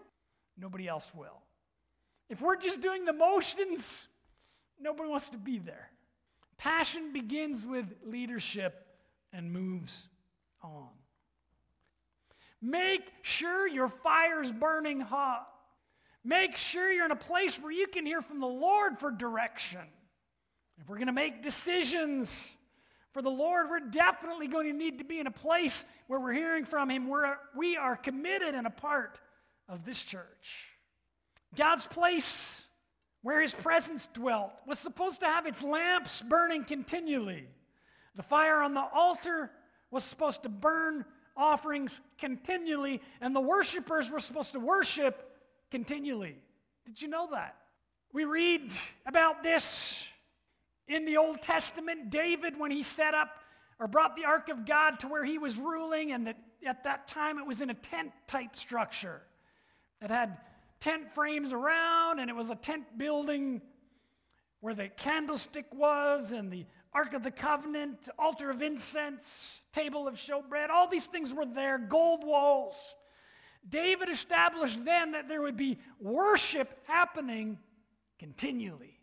nobody 0.57 0.87
else 0.87 1.11
will. 1.13 1.41
If 2.29 2.41
we're 2.41 2.57
just 2.57 2.81
doing 2.81 3.05
the 3.05 3.13
motions, 3.13 4.07
nobody 4.79 5.09
wants 5.09 5.29
to 5.29 5.37
be 5.37 5.59
there. 5.59 5.89
Passion 6.57 7.11
begins 7.11 7.65
with 7.65 7.93
leadership 8.05 8.85
and 9.31 9.51
moves 9.51 10.07
on. 10.61 10.89
Make 12.61 13.11
sure 13.23 13.67
your 13.67 13.89
fire's 13.89 14.51
burning 14.51 15.01
hot. 15.01 15.47
Make 16.23 16.57
sure 16.57 16.91
you're 16.91 17.05
in 17.05 17.11
a 17.11 17.15
place 17.15 17.57
where 17.59 17.71
you 17.71 17.87
can 17.87 18.05
hear 18.05 18.21
from 18.21 18.39
the 18.39 18.47
Lord 18.47 18.97
for 18.97 19.11
direction. 19.11 19.81
If 20.79 20.87
we're 20.87 20.95
going 20.95 21.07
to 21.07 21.13
make 21.13 21.41
decisions 21.41 22.49
for 23.11 23.21
the 23.21 23.29
Lord, 23.29 23.69
we're 23.69 23.79
definitely 23.79 24.47
going 24.47 24.67
to 24.67 24.73
need 24.73 24.99
to 24.99 25.03
be 25.03 25.19
in 25.19 25.27
a 25.27 25.31
place 25.31 25.85
where 26.07 26.19
we're 26.19 26.33
hearing 26.33 26.65
from 26.65 26.89
Him, 26.89 27.07
where 27.07 27.39
we 27.55 27.77
are 27.77 27.95
committed 27.95 28.55
and 28.55 28.65
a 28.65 28.71
part 28.71 29.19
of 29.67 29.85
this 29.85 30.01
church. 30.01 30.69
God's 31.55 31.85
place 31.85 32.63
where 33.21 33.41
His 33.41 33.53
presence 33.53 34.07
dwelt 34.13 34.51
was 34.65 34.79
supposed 34.79 35.19
to 35.19 35.27
have 35.27 35.45
its 35.45 35.61
lamps 35.61 36.21
burning 36.21 36.63
continually. 36.63 37.47
The 38.15 38.23
fire 38.23 38.61
on 38.61 38.73
the 38.73 38.85
altar 38.93 39.51
was 39.91 40.03
supposed 40.03 40.43
to 40.43 40.49
burn 40.49 41.05
offerings 41.35 42.01
continually, 42.17 43.01
and 43.21 43.35
the 43.35 43.41
worshipers 43.41 44.09
were 44.09 44.19
supposed 44.19 44.53
to 44.53 44.59
worship 44.59 45.32
continually. 45.73 46.35
Did 46.85 47.01
you 47.01 47.07
know 47.07 47.29
that? 47.31 47.55
We 48.13 48.25
read 48.25 48.71
about 49.07 49.41
this 49.41 50.03
in 50.87 51.03
the 51.03 51.17
Old 51.17 51.41
Testament. 51.41 52.11
David, 52.11 52.59
when 52.59 52.69
he 52.69 52.83
set 52.83 53.15
up 53.15 53.29
or 53.79 53.87
brought 53.87 54.15
the 54.15 54.23
ark 54.23 54.49
of 54.49 54.67
God 54.67 54.99
to 54.99 55.07
where 55.07 55.25
he 55.25 55.39
was 55.39 55.57
ruling, 55.57 56.11
and 56.11 56.27
that 56.27 56.37
at 56.63 56.83
that 56.83 57.07
time 57.07 57.39
it 57.39 57.47
was 57.47 57.59
in 57.59 57.71
a 57.71 57.73
tent 57.73 58.11
type 58.27 58.55
structure. 58.55 59.23
that 59.99 60.11
had 60.11 60.37
tent 60.79 61.11
frames 61.15 61.51
around, 61.51 62.19
and 62.19 62.29
it 62.29 62.35
was 62.35 62.51
a 62.51 62.55
tent 62.55 62.95
building 62.95 63.59
where 64.59 64.75
the 64.75 64.89
candlestick 64.89 65.65
was, 65.73 66.33
and 66.33 66.51
the 66.51 66.67
Ark 66.93 67.15
of 67.15 67.23
the 67.23 67.31
Covenant, 67.31 68.09
altar 68.19 68.51
of 68.51 68.61
incense, 68.61 69.63
table 69.71 70.07
of 70.07 70.17
showbread, 70.17 70.69
all 70.69 70.87
these 70.87 71.07
things 71.07 71.33
were 71.33 71.47
there, 71.47 71.79
gold 71.79 72.23
walls. 72.23 72.93
David 73.67 74.09
established 74.09 74.83
then 74.83 75.11
that 75.11 75.27
there 75.27 75.41
would 75.41 75.57
be 75.57 75.77
worship 75.99 76.79
happening 76.85 77.57
continually. 78.19 78.99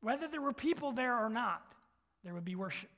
Whether 0.00 0.28
there 0.28 0.40
were 0.40 0.52
people 0.52 0.92
there 0.92 1.18
or 1.18 1.28
not, 1.28 1.62
there 2.24 2.34
would 2.34 2.44
be 2.44 2.54
worship. 2.54 2.90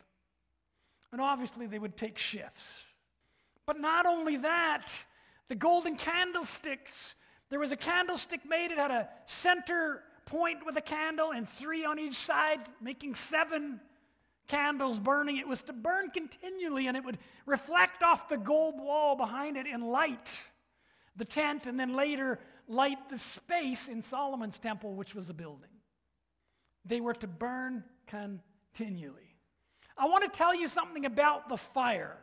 And 1.13 1.21
obviously, 1.21 1.67
they 1.67 1.79
would 1.79 1.97
take 1.97 2.19
shifts. 2.19 2.87
But 3.67 3.81
not 3.81 4.07
only 4.07 4.37
that, 4.39 5.05
the 5.49 5.55
golden 5.57 5.97
candlesticks, 5.97 7.17
there 7.49 7.59
was 7.59 7.73
a 7.73 7.77
candlestick 7.77 8.49
made, 8.49 8.71
it 8.71 8.79
had 8.79 8.91
a 8.91 9.09
center 9.25 10.03
point 10.27 10.65
with 10.65 10.77
a 10.77 10.81
candle 10.81 11.33
and 11.33 11.49
three 11.49 11.85
on 11.85 11.99
each 11.99 12.15
side, 12.15 12.61
making 12.81 13.17
seven 13.17 13.81
candles 14.47 15.01
burning. 15.01 15.37
It 15.37 15.49
was 15.49 15.63
to 15.63 15.73
burn 15.73 16.11
continually 16.11 16.87
and 16.87 16.97
it 16.97 17.05
would 17.05 17.19
reflect 17.47 18.03
off 18.03 18.29
the 18.29 18.37
gold 18.37 18.79
wall 18.79 19.17
behind 19.17 19.57
it 19.57 19.67
in 19.67 19.81
light 19.81 20.41
the 21.17 21.25
tent 21.25 21.67
and 21.67 21.79
then 21.79 21.95
later 21.95 22.39
light 22.69 23.09
the 23.09 23.19
space 23.19 23.89
in 23.89 24.03
Solomon's 24.03 24.59
temple, 24.59 24.95
which 24.95 25.15
was 25.15 25.29
a 25.31 25.35
building. 25.35 25.71
They 26.85 27.01
were 27.01 27.15
to 27.15 27.27
burn 27.27 27.85
continually. 28.07 29.37
I 29.99 30.07
want 30.07 30.25
to 30.25 30.37
tell 30.37 30.55
you 30.55 30.69
something 30.69 31.05
about 31.05 31.49
the 31.49 31.57
fire. 31.57 32.17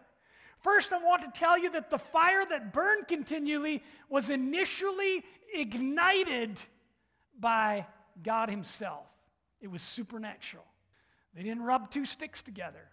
First, 0.61 0.91
I 0.91 0.97
want 0.97 1.21
to 1.21 1.39
tell 1.39 1.57
you 1.57 1.69
that 1.71 1.89
the 1.89 1.99
fire 1.99 2.43
that 2.49 2.73
burned 2.73 3.07
continually 3.07 3.83
was 4.09 4.29
initially 4.29 5.23
ignited 5.53 6.59
by 7.39 7.85
God 8.23 8.49
Himself. 8.49 9.05
It 9.61 9.69
was 9.69 9.81
supernatural. 9.81 10.65
They 11.35 11.43
didn't 11.43 11.63
rub 11.63 11.91
two 11.91 12.05
sticks 12.05 12.41
together. 12.41 12.89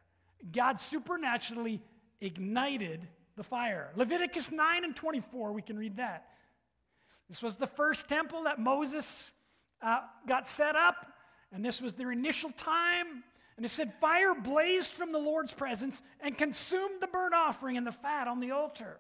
God 0.53 0.79
supernaturally 0.79 1.81
ignited 2.21 3.09
the 3.37 3.43
fire. 3.43 3.91
Leviticus 3.97 4.51
9 4.51 4.85
and 4.85 4.95
24, 4.95 5.53
we 5.53 5.63
can 5.63 5.79
read 5.79 5.97
that. 5.97 6.27
This 7.29 7.43
was 7.43 7.57
the 7.57 7.67
first 7.67 8.09
temple 8.09 8.45
that 8.45 8.59
Moses 8.59 9.31
uh, 9.83 10.01
got 10.27 10.47
set 10.47 10.77
up, 10.77 11.07
and 11.53 11.65
this 11.65 11.81
was 11.81 11.95
their 11.95 12.13
initial 12.13 12.51
time. 12.51 13.25
And 13.57 13.65
it 13.65 13.71
said, 13.71 13.95
Fire 14.01 14.35
blazed 14.35 14.93
from 14.93 15.13
the 15.13 15.19
Lord's 15.19 15.53
presence 15.53 16.03
and 16.21 16.37
consumed 16.37 17.01
the 17.01 17.07
burnt 17.07 17.35
offering 17.35 17.77
and 17.77 17.87
the 17.87 17.93
fat 17.93 18.29
on 18.29 18.41
the 18.41 18.51
altar. 18.51 18.99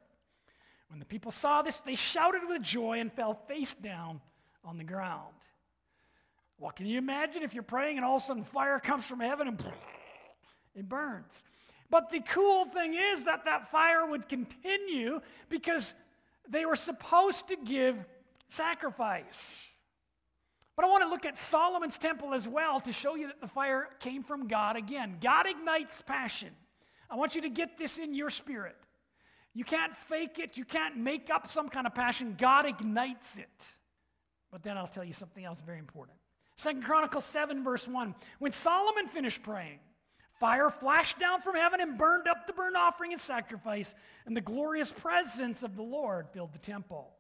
When 0.88 1.00
the 1.00 1.04
people 1.04 1.32
saw 1.32 1.62
this, 1.62 1.80
they 1.80 1.96
shouted 1.96 2.42
with 2.48 2.62
joy 2.62 3.00
and 3.00 3.12
fell 3.12 3.34
face 3.34 3.74
down 3.74 4.20
on 4.64 4.78
the 4.78 4.84
ground. 4.84 5.34
Well, 6.58 6.70
can 6.70 6.86
you 6.86 6.98
imagine 6.98 7.42
if 7.42 7.52
you're 7.52 7.64
praying 7.64 7.96
and 7.96 8.06
all 8.06 8.16
of 8.16 8.22
a 8.22 8.24
sudden 8.24 8.44
fire 8.44 8.78
comes 8.78 9.04
from 9.04 9.20
heaven 9.20 9.48
and 9.48 9.64
it 10.76 10.88
burns? 10.88 11.42
But 11.94 12.10
the 12.10 12.18
cool 12.18 12.64
thing 12.64 12.94
is 12.94 13.22
that 13.22 13.44
that 13.44 13.70
fire 13.70 14.04
would 14.04 14.28
continue 14.28 15.20
because 15.48 15.94
they 16.48 16.66
were 16.66 16.74
supposed 16.74 17.46
to 17.46 17.56
give 17.56 17.96
sacrifice. 18.48 19.64
But 20.74 20.86
I 20.86 20.88
want 20.88 21.04
to 21.04 21.08
look 21.08 21.24
at 21.24 21.38
Solomon's 21.38 21.96
temple 21.96 22.34
as 22.34 22.48
well 22.48 22.80
to 22.80 22.90
show 22.90 23.14
you 23.14 23.28
that 23.28 23.40
the 23.40 23.46
fire 23.46 23.90
came 24.00 24.24
from 24.24 24.48
God 24.48 24.74
again. 24.76 25.18
God 25.22 25.46
ignites 25.46 26.02
passion. 26.02 26.48
I 27.08 27.14
want 27.14 27.36
you 27.36 27.42
to 27.42 27.48
get 27.48 27.78
this 27.78 27.98
in 27.98 28.12
your 28.12 28.28
spirit. 28.28 28.74
You 29.52 29.62
can't 29.62 29.96
fake 29.96 30.40
it, 30.40 30.56
you 30.56 30.64
can't 30.64 30.96
make 30.96 31.30
up 31.30 31.46
some 31.46 31.68
kind 31.68 31.86
of 31.86 31.94
passion. 31.94 32.34
God 32.36 32.66
ignites 32.66 33.38
it. 33.38 33.74
But 34.50 34.64
then 34.64 34.76
I'll 34.76 34.88
tell 34.88 35.04
you 35.04 35.12
something 35.12 35.44
else 35.44 35.60
very 35.60 35.78
important. 35.78 36.18
Second 36.56 36.82
Chronicles 36.82 37.24
7, 37.24 37.62
verse 37.62 37.86
1. 37.86 38.16
When 38.40 38.50
Solomon 38.50 39.06
finished 39.06 39.44
praying, 39.44 39.78
fire 40.40 40.70
flashed 40.70 41.18
down 41.18 41.40
from 41.40 41.54
heaven 41.54 41.80
and 41.80 41.98
burned 41.98 42.28
up 42.28 42.46
the 42.46 42.52
burnt 42.52 42.76
offering 42.76 43.12
and 43.12 43.20
sacrifice, 43.20 43.94
and 44.26 44.36
the 44.36 44.40
glorious 44.40 44.90
presence 44.90 45.62
of 45.62 45.76
the 45.76 45.82
Lord 45.82 46.28
filled 46.32 46.52
the 46.52 46.58
temple. 46.58 47.10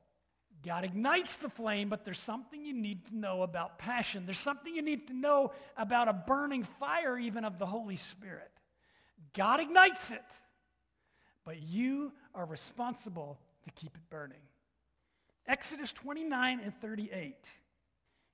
God 0.64 0.84
ignites 0.84 1.36
the 1.36 1.50
flame, 1.50 1.90
but 1.90 2.04
there's 2.04 2.18
something 2.18 2.64
you 2.64 2.72
need 2.72 3.06
to 3.08 3.16
know 3.16 3.42
about 3.42 3.78
passion. 3.78 4.24
There's 4.24 4.38
something 4.38 4.74
you 4.74 4.82
need 4.82 5.08
to 5.08 5.14
know 5.14 5.52
about 5.76 6.08
a 6.08 6.14
burning 6.14 6.62
fire, 6.62 7.18
even 7.18 7.44
of 7.44 7.58
the 7.58 7.66
Holy 7.66 7.96
Spirit. 7.96 8.50
God 9.34 9.60
ignites 9.60 10.10
it, 10.10 10.24
but 11.44 11.62
you 11.62 12.12
are 12.34 12.46
responsible 12.46 13.38
to 13.64 13.70
keep 13.72 13.94
it 13.94 14.10
burning. 14.10 14.38
Exodus 15.46 15.92
29 15.92 16.60
and 16.60 16.74
38. 16.80 17.36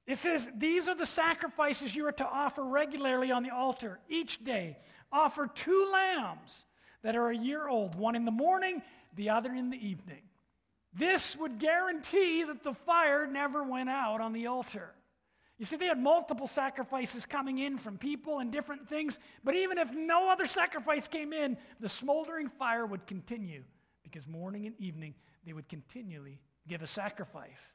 It 0.06 0.16
says, 0.16 0.50
These 0.56 0.88
are 0.88 0.94
the 0.94 1.06
sacrifices 1.06 1.94
you 1.94 2.06
are 2.06 2.12
to 2.12 2.26
offer 2.26 2.64
regularly 2.64 3.30
on 3.30 3.42
the 3.42 3.50
altar 3.50 4.00
each 4.08 4.42
day. 4.42 4.78
Offer 5.12 5.48
two 5.54 5.90
lambs 5.92 6.64
that 7.02 7.16
are 7.16 7.30
a 7.30 7.36
year 7.36 7.68
old, 7.68 7.94
one 7.94 8.14
in 8.14 8.24
the 8.24 8.30
morning, 8.30 8.82
the 9.16 9.30
other 9.30 9.52
in 9.52 9.70
the 9.70 9.86
evening. 9.88 10.22
This 10.92 11.36
would 11.36 11.58
guarantee 11.58 12.44
that 12.44 12.62
the 12.62 12.74
fire 12.74 13.26
never 13.26 13.62
went 13.62 13.88
out 13.88 14.20
on 14.20 14.32
the 14.32 14.46
altar. 14.46 14.92
You 15.58 15.66
see, 15.66 15.76
they 15.76 15.86
had 15.86 15.98
multiple 15.98 16.46
sacrifices 16.46 17.26
coming 17.26 17.58
in 17.58 17.76
from 17.76 17.98
people 17.98 18.38
and 18.38 18.50
different 18.50 18.88
things, 18.88 19.18
but 19.44 19.54
even 19.54 19.78
if 19.78 19.92
no 19.92 20.30
other 20.30 20.46
sacrifice 20.46 21.06
came 21.06 21.32
in, 21.32 21.58
the 21.80 21.88
smoldering 21.88 22.48
fire 22.48 22.86
would 22.86 23.06
continue 23.06 23.62
because 24.02 24.26
morning 24.26 24.66
and 24.66 24.74
evening 24.80 25.14
they 25.44 25.52
would 25.52 25.68
continually 25.68 26.40
give 26.66 26.82
a 26.82 26.86
sacrifice. 26.86 27.72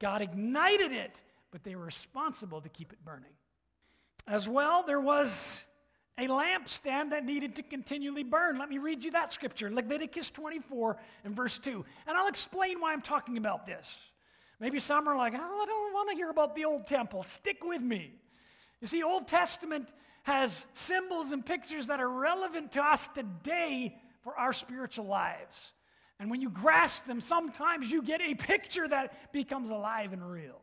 God 0.00 0.20
ignited 0.20 0.92
it, 0.92 1.22
but 1.50 1.64
they 1.64 1.74
were 1.74 1.84
responsible 1.84 2.60
to 2.60 2.68
keep 2.68 2.92
it 2.92 3.04
burning. 3.04 3.32
As 4.26 4.48
well, 4.48 4.82
there 4.82 5.00
was 5.00 5.64
a 6.18 6.26
lampstand 6.26 7.10
that 7.10 7.24
needed 7.24 7.56
to 7.56 7.62
continually 7.62 8.24
burn. 8.24 8.58
Let 8.58 8.68
me 8.68 8.78
read 8.78 9.04
you 9.04 9.12
that 9.12 9.32
scripture 9.32 9.70
Leviticus 9.70 10.30
24 10.30 10.96
and 11.24 11.34
verse 11.34 11.58
2. 11.58 11.84
And 12.06 12.16
I'll 12.16 12.28
explain 12.28 12.80
why 12.80 12.92
I'm 12.92 13.02
talking 13.02 13.38
about 13.38 13.66
this. 13.66 13.96
Maybe 14.60 14.80
some 14.80 15.08
are 15.08 15.16
like, 15.16 15.34
oh, 15.34 15.60
I 15.62 15.66
don't 15.66 15.92
want 15.94 16.10
to 16.10 16.16
hear 16.16 16.30
about 16.30 16.56
the 16.56 16.64
old 16.64 16.86
temple. 16.86 17.22
Stick 17.22 17.64
with 17.64 17.80
me. 17.80 18.12
You 18.80 18.88
see, 18.88 19.02
Old 19.02 19.28
Testament 19.28 19.92
has 20.24 20.66
symbols 20.74 21.32
and 21.32 21.46
pictures 21.46 21.86
that 21.86 22.00
are 22.00 22.08
relevant 22.08 22.72
to 22.72 22.82
us 22.82 23.08
today 23.08 23.96
for 24.22 24.36
our 24.36 24.52
spiritual 24.52 25.06
lives. 25.06 25.72
And 26.20 26.30
when 26.30 26.40
you 26.40 26.50
grasp 26.50 27.06
them, 27.06 27.20
sometimes 27.20 27.90
you 27.90 28.02
get 28.02 28.20
a 28.20 28.34
picture 28.34 28.88
that 28.88 29.32
becomes 29.32 29.70
alive 29.70 30.12
and 30.12 30.28
real. 30.28 30.60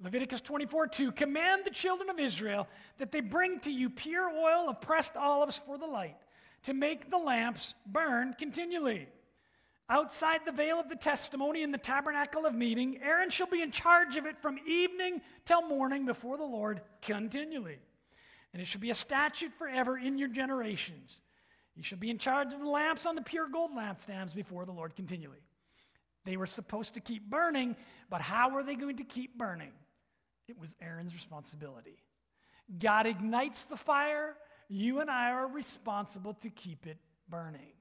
Leviticus 0.00 0.40
24 0.40 0.86
2 0.88 1.12
Command 1.12 1.62
the 1.64 1.70
children 1.70 2.08
of 2.08 2.18
Israel 2.18 2.68
that 2.98 3.10
they 3.10 3.20
bring 3.20 3.58
to 3.60 3.70
you 3.70 3.90
pure 3.90 4.28
oil 4.28 4.68
of 4.68 4.80
pressed 4.80 5.16
olives 5.16 5.58
for 5.58 5.76
the 5.76 5.86
light, 5.86 6.16
to 6.62 6.72
make 6.72 7.10
the 7.10 7.18
lamps 7.18 7.74
burn 7.86 8.34
continually. 8.38 9.08
Outside 9.90 10.40
the 10.44 10.52
veil 10.52 10.78
of 10.78 10.88
the 10.88 10.96
testimony 10.96 11.62
in 11.62 11.72
the 11.72 11.78
tabernacle 11.78 12.44
of 12.44 12.54
meeting, 12.54 13.00
Aaron 13.02 13.30
shall 13.30 13.46
be 13.46 13.62
in 13.62 13.70
charge 13.72 14.18
of 14.18 14.26
it 14.26 14.38
from 14.38 14.58
evening 14.68 15.22
till 15.46 15.62
morning 15.62 16.04
before 16.04 16.36
the 16.36 16.44
Lord 16.44 16.82
continually. 17.00 17.78
And 18.52 18.60
it 18.60 18.66
shall 18.66 18.82
be 18.82 18.90
a 18.90 18.94
statute 18.94 19.52
forever 19.54 19.96
in 19.96 20.18
your 20.18 20.28
generations. 20.28 21.20
You 21.74 21.82
shall 21.82 21.98
be 21.98 22.10
in 22.10 22.18
charge 22.18 22.52
of 22.52 22.60
the 22.60 22.68
lamps 22.68 23.06
on 23.06 23.14
the 23.14 23.22
pure 23.22 23.48
gold 23.48 23.70
lampstands 23.74 24.34
before 24.34 24.66
the 24.66 24.72
Lord 24.72 24.94
continually. 24.94 25.38
They 26.24 26.36
were 26.36 26.46
supposed 26.46 26.94
to 26.94 27.00
keep 27.00 27.30
burning, 27.30 27.74
but 28.10 28.20
how 28.20 28.50
were 28.50 28.62
they 28.62 28.74
going 28.74 28.98
to 28.98 29.04
keep 29.04 29.38
burning? 29.38 29.72
It 30.48 30.58
was 30.58 30.74
Aaron's 30.80 31.14
responsibility. 31.14 31.98
God 32.78 33.06
ignites 33.06 33.64
the 33.64 33.76
fire, 33.76 34.34
you 34.68 35.00
and 35.00 35.10
I 35.10 35.30
are 35.30 35.46
responsible 35.46 36.34
to 36.34 36.50
keep 36.50 36.86
it 36.86 36.98
burning. 37.28 37.72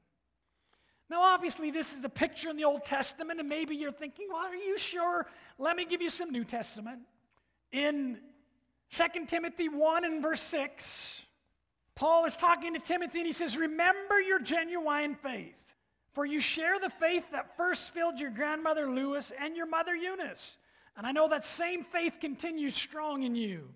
Now, 1.09 1.21
obviously, 1.21 1.71
this 1.71 1.97
is 1.97 2.03
a 2.03 2.09
picture 2.09 2.49
in 2.49 2.57
the 2.57 2.65
Old 2.65 2.83
Testament, 2.83 3.39
and 3.39 3.47
maybe 3.47 3.75
you're 3.75 3.93
thinking, 3.93 4.27
well, 4.29 4.45
are 4.45 4.55
you 4.55 4.77
sure? 4.77 5.25
Let 5.57 5.77
me 5.77 5.85
give 5.85 6.01
you 6.01 6.09
some 6.09 6.31
New 6.31 6.43
Testament. 6.43 6.99
In 7.71 8.19
2 8.91 9.25
Timothy 9.25 9.69
1 9.69 10.03
and 10.03 10.21
verse 10.21 10.41
6, 10.41 11.21
Paul 11.95 12.25
is 12.25 12.35
talking 12.35 12.73
to 12.73 12.79
Timothy, 12.79 13.19
and 13.19 13.25
he 13.25 13.33
says, 13.33 13.57
Remember 13.57 14.19
your 14.19 14.39
genuine 14.39 15.15
faith, 15.15 15.61
for 16.13 16.25
you 16.25 16.41
share 16.41 16.79
the 16.79 16.89
faith 16.89 17.31
that 17.31 17.55
first 17.55 17.93
filled 17.93 18.19
your 18.19 18.29
grandmother 18.29 18.89
Lois 18.89 19.31
and 19.39 19.55
your 19.55 19.65
mother 19.65 19.95
Eunice. 19.95 20.57
And 20.97 21.05
I 21.05 21.11
know 21.11 21.27
that 21.29 21.45
same 21.45 21.83
faith 21.83 22.17
continues 22.19 22.75
strong 22.75 23.21
in 23.21 23.35
you. 23.35 23.69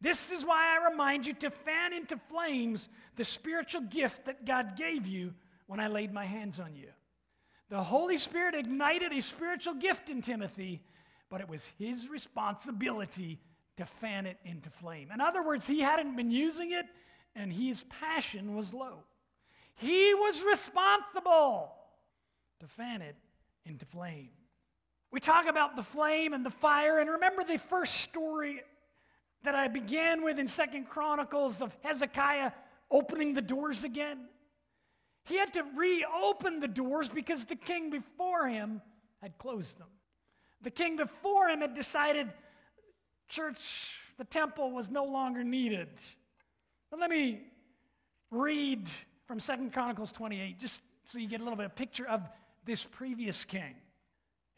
This 0.00 0.30
is 0.30 0.44
why 0.44 0.76
I 0.76 0.90
remind 0.90 1.26
you 1.26 1.32
to 1.34 1.50
fan 1.50 1.92
into 1.92 2.18
flames 2.28 2.88
the 3.16 3.24
spiritual 3.24 3.82
gift 3.82 4.26
that 4.26 4.44
God 4.44 4.76
gave 4.76 5.06
you 5.06 5.34
when 5.66 5.80
I 5.80 5.88
laid 5.88 6.12
my 6.12 6.24
hands 6.24 6.60
on 6.60 6.74
you. 6.76 6.88
The 7.70 7.82
Holy 7.82 8.16
Spirit 8.16 8.54
ignited 8.54 9.12
a 9.12 9.22
spiritual 9.22 9.74
gift 9.74 10.10
in 10.10 10.22
Timothy, 10.22 10.82
but 11.30 11.40
it 11.40 11.48
was 11.48 11.70
his 11.78 12.08
responsibility 12.08 13.40
to 13.76 13.86
fan 13.86 14.26
it 14.26 14.38
into 14.44 14.68
flame. 14.68 15.10
In 15.12 15.20
other 15.20 15.42
words, 15.42 15.66
he 15.66 15.80
hadn't 15.80 16.16
been 16.16 16.30
using 16.30 16.72
it, 16.72 16.86
and 17.34 17.52
his 17.52 17.84
passion 17.84 18.54
was 18.54 18.74
low. 18.74 19.04
He 19.76 20.12
was 20.14 20.44
responsible 20.44 21.72
to 22.58 22.66
fan 22.66 23.00
it 23.00 23.16
into 23.64 23.86
flame. 23.86 24.30
We 25.12 25.20
talk 25.20 25.46
about 25.46 25.76
the 25.76 25.82
flame 25.82 26.32
and 26.32 26.46
the 26.46 26.50
fire, 26.50 26.98
and 26.98 27.10
remember 27.10 27.42
the 27.42 27.58
first 27.58 27.96
story 27.96 28.62
that 29.42 29.54
I 29.54 29.68
began 29.68 30.22
with 30.22 30.38
in 30.38 30.46
Second 30.46 30.88
Chronicles 30.88 31.62
of 31.62 31.76
Hezekiah 31.82 32.52
opening 32.90 33.34
the 33.34 33.42
doors 33.42 33.84
again? 33.84 34.28
He 35.24 35.36
had 35.36 35.52
to 35.54 35.64
reopen 35.76 36.60
the 36.60 36.68
doors 36.68 37.08
because 37.08 37.44
the 37.44 37.56
king 37.56 37.90
before 37.90 38.48
him 38.48 38.80
had 39.20 39.36
closed 39.38 39.78
them. 39.78 39.88
The 40.62 40.70
king 40.70 40.96
before 40.96 41.48
him 41.48 41.60
had 41.60 41.74
decided 41.74 42.28
church, 43.28 43.94
the 44.18 44.24
temple 44.24 44.72
was 44.72 44.90
no 44.90 45.04
longer 45.04 45.42
needed. 45.42 45.88
But 46.90 47.00
let 47.00 47.10
me 47.10 47.42
read 48.30 48.88
from 49.26 49.40
Second 49.40 49.72
Chronicles 49.72 50.12
28, 50.12 50.58
just 50.58 50.82
so 51.04 51.18
you 51.18 51.28
get 51.28 51.40
a 51.40 51.44
little 51.44 51.56
bit 51.56 51.66
of 51.66 51.74
picture 51.74 52.06
of 52.06 52.28
this 52.64 52.84
previous 52.84 53.44
king. 53.44 53.74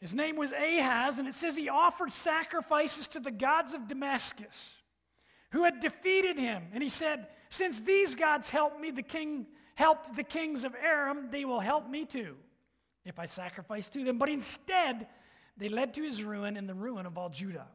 His 0.03 0.13
name 0.13 0.35
was 0.35 0.51
Ahaz, 0.51 1.17
and 1.17 1.29
it 1.29 1.33
says 1.33 1.55
he 1.55 1.69
offered 1.69 2.11
sacrifices 2.11 3.07
to 3.07 3.21
the 3.21 3.31
gods 3.31 3.73
of 3.73 3.87
Damascus, 3.87 4.69
who 5.51 5.63
had 5.63 5.79
defeated 5.79 6.37
him. 6.37 6.61
And 6.73 6.83
he 6.83 6.89
said, 6.89 7.27
Since 7.49 7.83
these 7.83 8.13
gods 8.13 8.49
helped 8.49 8.81
me, 8.81 8.91
the 8.91 9.01
king 9.01 9.45
helped 9.75 10.13
the 10.13 10.23
kings 10.23 10.65
of 10.65 10.75
Aram, 10.75 11.29
they 11.31 11.45
will 11.45 11.61
help 11.61 11.89
me 11.89 12.03
too, 12.03 12.35
if 13.05 13.17
I 13.17 13.23
sacrifice 13.23 13.87
to 13.91 14.03
them. 14.03 14.17
But 14.17 14.27
instead, 14.27 15.07
they 15.55 15.69
led 15.69 15.93
to 15.93 16.03
his 16.03 16.21
ruin 16.21 16.57
and 16.57 16.67
the 16.67 16.73
ruin 16.73 17.05
of 17.05 17.17
all 17.17 17.29
Judah. 17.29 17.67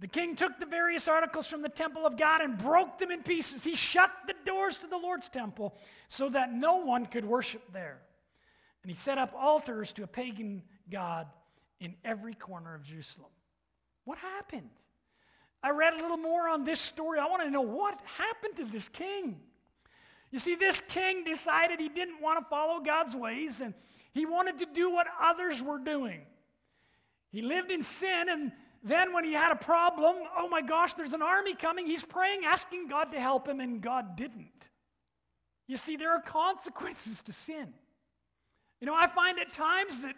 The 0.00 0.08
king 0.08 0.34
took 0.34 0.58
the 0.58 0.66
various 0.66 1.06
articles 1.06 1.46
from 1.46 1.62
the 1.62 1.68
temple 1.68 2.04
of 2.04 2.16
God 2.16 2.40
and 2.40 2.58
broke 2.58 2.98
them 2.98 3.12
in 3.12 3.22
pieces. 3.22 3.62
He 3.62 3.76
shut 3.76 4.10
the 4.26 4.34
doors 4.44 4.78
to 4.78 4.88
the 4.88 4.98
Lord's 4.98 5.28
temple 5.28 5.76
so 6.08 6.28
that 6.30 6.52
no 6.52 6.78
one 6.78 7.06
could 7.06 7.24
worship 7.24 7.62
there. 7.72 8.00
And 8.82 8.90
he 8.90 8.96
set 8.96 9.18
up 9.18 9.32
altars 9.38 9.92
to 9.92 10.02
a 10.02 10.08
pagan 10.08 10.64
god 10.90 11.28
in 11.80 11.94
every 12.04 12.34
corner 12.34 12.74
of 12.74 12.82
Jerusalem. 12.82 13.30
What 14.04 14.18
happened? 14.18 14.70
I 15.62 15.70
read 15.70 15.94
a 15.94 15.96
little 15.96 16.18
more 16.18 16.48
on 16.48 16.64
this 16.64 16.80
story. 16.80 17.18
I 17.18 17.26
want 17.26 17.42
to 17.42 17.50
know 17.50 17.62
what 17.62 17.98
happened 18.18 18.56
to 18.56 18.64
this 18.64 18.88
king. 18.88 19.40
You 20.30 20.38
see, 20.38 20.54
this 20.56 20.80
king 20.88 21.24
decided 21.24 21.80
he 21.80 21.88
didn't 21.88 22.20
want 22.20 22.38
to 22.38 22.44
follow 22.48 22.80
God's 22.80 23.16
ways 23.16 23.60
and 23.60 23.72
he 24.12 24.26
wanted 24.26 24.58
to 24.58 24.66
do 24.66 24.90
what 24.90 25.06
others 25.20 25.62
were 25.62 25.78
doing. 25.78 26.20
He 27.30 27.42
lived 27.42 27.72
in 27.72 27.82
sin, 27.82 28.28
and 28.28 28.52
then 28.84 29.12
when 29.12 29.24
he 29.24 29.32
had 29.32 29.50
a 29.50 29.56
problem, 29.56 30.14
oh 30.36 30.48
my 30.48 30.62
gosh, 30.62 30.94
there's 30.94 31.14
an 31.14 31.22
army 31.22 31.54
coming. 31.56 31.84
He's 31.84 32.04
praying, 32.04 32.44
asking 32.44 32.86
God 32.86 33.10
to 33.10 33.20
help 33.20 33.48
him, 33.48 33.58
and 33.58 33.80
God 33.80 34.14
didn't. 34.14 34.68
You 35.66 35.76
see, 35.76 35.96
there 35.96 36.12
are 36.12 36.20
consequences 36.20 37.22
to 37.22 37.32
sin. 37.32 37.74
You 38.80 38.86
know, 38.86 38.94
I 38.94 39.08
find 39.08 39.40
at 39.40 39.52
times 39.52 40.02
that 40.02 40.14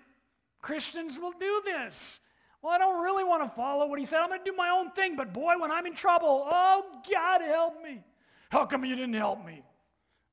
Christians 0.67 1.17
will 1.17 1.33
do 1.39 1.63
this. 1.65 2.19
Well, 2.61 2.73
I 2.73 2.79
don't 2.79 3.01
really 3.01 3.23
want 3.23 3.45
to 3.45 3.55
follow 3.55 3.87
what 3.87 4.01
he 4.01 4.05
said. 4.05 4.19
I'm 4.19 4.31
going 4.31 4.41
to 4.41 4.51
do 4.51 4.57
my 4.57 4.71
own 4.71 4.91
thing, 4.91 5.15
but 5.15 5.33
boy, 5.33 5.55
when 5.61 5.71
I'm 5.71 5.87
in 5.87 5.95
trouble, 5.95 6.45
oh, 6.51 6.83
God 7.09 7.41
help 7.41 7.81
me. 7.85 8.03
How 8.51 8.67
come 8.67 8.85
you 8.85 8.97
didn't 8.97 9.15
help 9.15 9.47
me? 9.47 9.63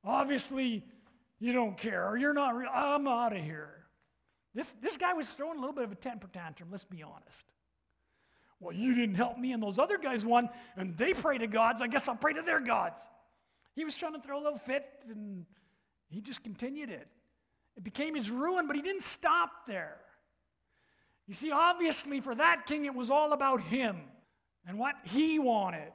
Obviously, 0.04 0.84
you 1.40 1.54
don't 1.54 1.78
care, 1.78 2.18
you're 2.18 2.34
not 2.34 2.56
real. 2.56 2.70
I'm 2.74 3.08
out 3.08 3.36
of 3.36 3.44
here. 3.44 3.86
This, 4.56 4.72
this 4.82 4.98
guy 4.98 5.14
was 5.14 5.30
throwing 5.30 5.58
a 5.58 5.60
little 5.60 5.76
bit 5.76 5.84
of 5.84 5.92
a 5.92 5.96
temper 5.96 6.28
tantrum, 6.34 6.70
let's 6.72 6.84
be 6.84 7.04
honest. 7.04 7.44
Well, 8.60 8.74
you 8.74 8.96
didn't 8.96 9.16
help 9.16 9.38
me, 9.38 9.52
and 9.52 9.62
those 9.62 9.78
other 9.78 10.00
guys 10.00 10.26
won, 10.26 10.50
and 10.76 10.98
they 10.98 11.14
pray 11.14 11.38
to 11.38 11.46
gods. 11.46 11.80
I 11.80 11.86
guess 11.86 12.08
I'll 12.08 12.16
pray 12.16 12.34
to 12.34 12.42
their 12.42 12.60
gods. 12.60 13.08
He 13.76 13.86
was 13.86 13.94
trying 13.94 14.14
to 14.14 14.20
throw 14.20 14.42
a 14.42 14.44
little 14.44 14.58
fit, 14.58 15.06
and 15.08 15.46
he 16.10 16.22
just 16.22 16.44
continued 16.44 16.90
it. 16.90 17.08
It 17.78 17.84
became 17.84 18.16
his 18.16 18.32
ruin, 18.32 18.66
but 18.66 18.76
he 18.76 18.82
didn't 18.82 19.04
stop 19.04 19.68
there. 19.68 19.98
You 21.28 21.34
see, 21.34 21.52
obviously, 21.52 22.20
for 22.20 22.36
that 22.36 22.66
king, 22.66 22.86
it 22.86 22.94
was 22.94 23.10
all 23.10 23.34
about 23.34 23.62
him 23.62 23.98
and 24.68 24.78
what 24.78 24.96
he 25.04 25.40
wanted. 25.40 25.94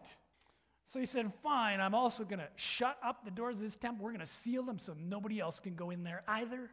So 0.84 0.98
he 0.98 1.06
said, 1.06 1.30
Fine, 1.42 1.80
I'm 1.80 1.94
also 1.94 2.24
going 2.24 2.38
to 2.38 2.48
shut 2.56 2.96
up 3.04 3.24
the 3.24 3.30
doors 3.30 3.56
of 3.56 3.62
this 3.62 3.76
temple. 3.76 4.04
We're 4.04 4.12
going 4.12 4.20
to 4.20 4.26
seal 4.26 4.62
them 4.62 4.78
so 4.78 4.94
nobody 4.98 5.38
else 5.38 5.60
can 5.60 5.74
go 5.74 5.90
in 5.90 6.02
there 6.02 6.22
either. 6.26 6.70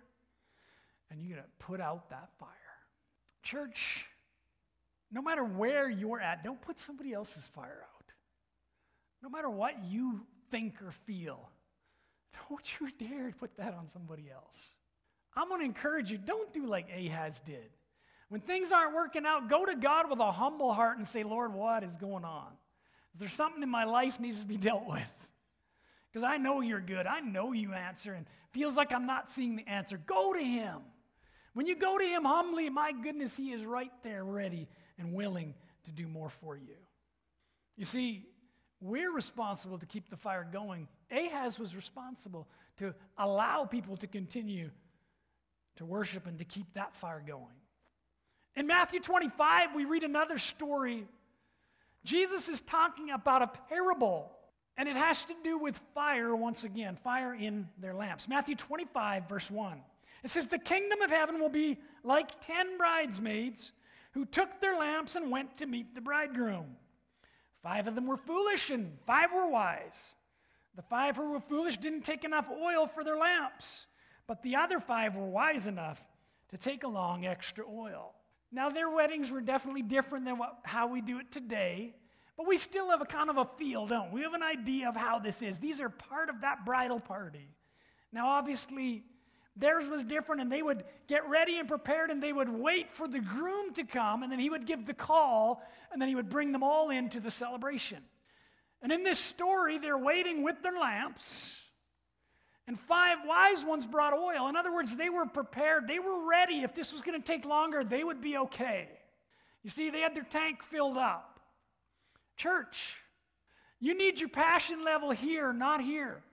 And 1.11 1.21
you're 1.21 1.35
going 1.35 1.43
to 1.43 1.65
put 1.65 1.81
out 1.81 2.09
that 2.09 2.29
fire. 2.39 2.49
Church, 3.43 4.05
no 5.11 5.21
matter 5.21 5.43
where 5.43 5.89
you're 5.89 6.21
at, 6.21 6.43
don't 6.43 6.61
put 6.61 6.79
somebody 6.79 7.13
else's 7.13 7.47
fire 7.47 7.83
out. 7.83 8.11
No 9.21 9.29
matter 9.29 9.49
what 9.49 9.83
you 9.83 10.21
think 10.49 10.81
or 10.81 10.91
feel, 10.91 11.49
don't 12.49 12.79
you 12.79 12.89
dare 12.97 13.33
put 13.37 13.55
that 13.57 13.73
on 13.73 13.85
somebody 13.85 14.29
else. 14.33 14.73
I'm 15.35 15.49
going 15.49 15.59
to 15.59 15.65
encourage 15.65 16.11
you 16.11 16.17
don't 16.17 16.53
do 16.53 16.65
like 16.65 16.89
Ahaz 16.89 17.39
did. 17.41 17.69
When 18.29 18.41
things 18.41 18.71
aren't 18.71 18.95
working 18.95 19.25
out, 19.25 19.49
go 19.49 19.65
to 19.65 19.75
God 19.75 20.09
with 20.09 20.19
a 20.19 20.31
humble 20.31 20.73
heart 20.73 20.97
and 20.97 21.07
say, 21.07 21.23
Lord, 21.23 21.53
what 21.53 21.83
is 21.83 21.95
going 21.97 22.25
on? 22.25 22.47
Is 23.13 23.19
there 23.19 23.29
something 23.29 23.61
in 23.63 23.69
my 23.69 23.83
life 23.85 24.19
needs 24.19 24.41
to 24.41 24.47
be 24.47 24.57
dealt 24.57 24.85
with? 24.87 25.01
Because 26.11 26.31
I 26.31 26.37
know 26.37 26.61
you're 26.61 26.79
good. 26.79 27.07
I 27.07 27.19
know 27.19 27.51
you 27.51 27.73
answer 27.73 28.13
and 28.13 28.25
feels 28.51 28.77
like 28.77 28.93
I'm 28.93 29.05
not 29.05 29.29
seeing 29.29 29.57
the 29.57 29.67
answer. 29.67 29.97
Go 29.97 30.31
to 30.31 30.39
him 30.39 30.79
When 31.55 31.65
you 31.65 31.75
go 31.75 31.97
to 31.97 32.05
Him 32.05 32.23
humbly, 32.23 32.69
my 32.69 32.93
goodness, 32.93 33.35
He 33.35 33.51
is 33.51 33.65
right 33.65 33.91
there 34.01 34.23
ready 34.23 34.69
and 34.97 35.13
willing 35.13 35.53
to 35.83 35.91
do 35.91 36.07
more 36.07 36.29
for 36.29 36.55
you. 36.55 36.77
You 37.75 37.83
see, 37.83 38.27
we're 38.79 39.11
responsible 39.11 39.77
to 39.77 39.85
keep 39.85 40.09
the 40.09 40.15
fire 40.15 40.47
going. 40.49 40.87
Ahaz 41.11 41.59
was 41.59 41.75
responsible 41.75 42.47
to 42.77 42.93
allow 43.17 43.65
people 43.65 43.97
to 43.97 44.07
continue 44.07 44.69
to 45.75 45.85
worship 45.85 46.27
and 46.27 46.39
to 46.39 46.45
keep 46.45 46.73
that 46.75 46.95
fire 46.95 47.21
going. 47.25 47.57
In 48.55 48.67
Matthew 48.67 49.01
25, 49.01 49.75
we 49.75 49.85
read 49.85 50.03
another 50.03 50.37
story. 50.37 51.05
Jesus 52.05 52.47
is 52.47 52.61
talking 52.61 53.11
about 53.11 53.41
a 53.41 53.51
parable, 53.69 54.31
and 54.77 54.87
it 54.87 54.95
has 54.95 55.25
to 55.25 55.33
do 55.43 55.57
with 55.57 55.77
fire 55.93 56.35
once 56.35 56.63
again, 56.63 56.95
fire 56.95 57.33
in 57.33 57.67
their 57.79 57.93
lamps. 57.93 58.27
Matthew 58.27 58.55
25, 58.55 59.27
verse 59.27 59.51
1. 59.51 59.81
It 60.23 60.29
says, 60.29 60.47
The 60.47 60.57
kingdom 60.57 61.01
of 61.01 61.09
heaven 61.09 61.39
will 61.39 61.49
be 61.49 61.79
like 62.03 62.41
ten 62.45 62.77
bridesmaids 62.77 63.73
who 64.13 64.25
took 64.25 64.61
their 64.61 64.77
lamps 64.77 65.15
and 65.15 65.29
went 65.29 65.57
to 65.57 65.65
meet 65.65 65.93
the 65.93 66.01
bridegroom. 66.01 66.77
Five 67.61 67.87
of 67.87 67.95
them 67.95 68.07
were 68.07 68.17
foolish, 68.17 68.71
and 68.71 68.97
five 69.05 69.33
were 69.33 69.49
wise. 69.49 70.13
The 70.75 70.81
five 70.81 71.17
who 71.17 71.31
were 71.31 71.39
foolish 71.39 71.77
didn't 71.77 72.03
take 72.03 72.23
enough 72.23 72.49
oil 72.49 72.87
for 72.87 73.03
their 73.03 73.17
lamps, 73.17 73.87
but 74.27 74.43
the 74.43 74.55
other 74.55 74.79
five 74.79 75.15
were 75.15 75.27
wise 75.27 75.67
enough 75.67 76.01
to 76.49 76.57
take 76.57 76.83
along 76.83 77.25
extra 77.25 77.65
oil. 77.65 78.13
Now, 78.55 78.69
their 78.69 78.89
weddings 78.89 79.29
were 79.31 79.41
definitely 79.41 79.81
different 79.81 80.23
than 80.23 80.37
what, 80.37 80.59
how 80.63 80.87
we 80.87 81.01
do 81.01 81.19
it 81.19 81.29
today, 81.29 81.93
but 82.37 82.47
we 82.47 82.55
still 82.55 82.89
have 82.89 83.01
a 83.01 83.05
kind 83.05 83.29
of 83.29 83.37
a 83.37 83.43
feel, 83.57 83.85
don't 83.85 84.13
we? 84.13 84.21
We 84.21 84.23
have 84.23 84.33
an 84.33 84.43
idea 84.43 84.87
of 84.87 84.95
how 84.95 85.19
this 85.19 85.41
is. 85.41 85.59
These 85.59 85.81
are 85.81 85.89
part 85.89 86.29
of 86.29 86.39
that 86.39 86.65
bridal 86.65 87.01
party. 87.01 87.49
Now, 88.13 88.29
obviously, 88.29 89.03
theirs 89.57 89.89
was 89.89 90.05
different, 90.05 90.41
and 90.41 90.49
they 90.49 90.61
would 90.61 90.85
get 91.07 91.27
ready 91.27 91.59
and 91.59 91.67
prepared, 91.67 92.11
and 92.11 92.23
they 92.23 92.31
would 92.31 92.47
wait 92.47 92.89
for 92.89 93.09
the 93.09 93.19
groom 93.19 93.73
to 93.73 93.83
come, 93.83 94.23
and 94.23 94.31
then 94.31 94.39
he 94.39 94.49
would 94.49 94.65
give 94.65 94.85
the 94.85 94.93
call, 94.93 95.61
and 95.91 96.01
then 96.01 96.07
he 96.07 96.15
would 96.15 96.29
bring 96.29 96.53
them 96.53 96.63
all 96.63 96.91
into 96.91 97.19
the 97.19 97.31
celebration. 97.31 98.01
And 98.81 98.89
in 98.89 99.03
this 99.03 99.19
story, 99.19 99.79
they're 99.79 99.97
waiting 99.97 100.43
with 100.43 100.61
their 100.63 100.79
lamps. 100.79 101.64
And 102.67 102.79
five 102.79 103.19
wise 103.25 103.63
ones 103.63 103.85
brought 103.85 104.13
oil. 104.13 104.47
In 104.47 104.55
other 104.55 104.73
words, 104.73 104.95
they 104.95 105.09
were 105.09 105.25
prepared. 105.25 105.87
They 105.87 105.99
were 105.99 106.27
ready. 106.27 106.63
If 106.63 106.73
this 106.73 106.91
was 106.91 107.01
going 107.01 107.19
to 107.19 107.25
take 107.25 107.45
longer, 107.45 107.83
they 107.83 108.03
would 108.03 108.21
be 108.21 108.37
okay. 108.37 108.89
You 109.63 109.69
see, 109.69 109.89
they 109.89 110.01
had 110.01 110.15
their 110.15 110.23
tank 110.23 110.63
filled 110.63 110.97
up. 110.97 111.39
Church, 112.37 112.97
you 113.79 113.95
need 113.95 114.19
your 114.19 114.29
passion 114.29 114.83
level 114.83 115.11
here, 115.11 115.53
not 115.53 115.81
here. 115.81 116.23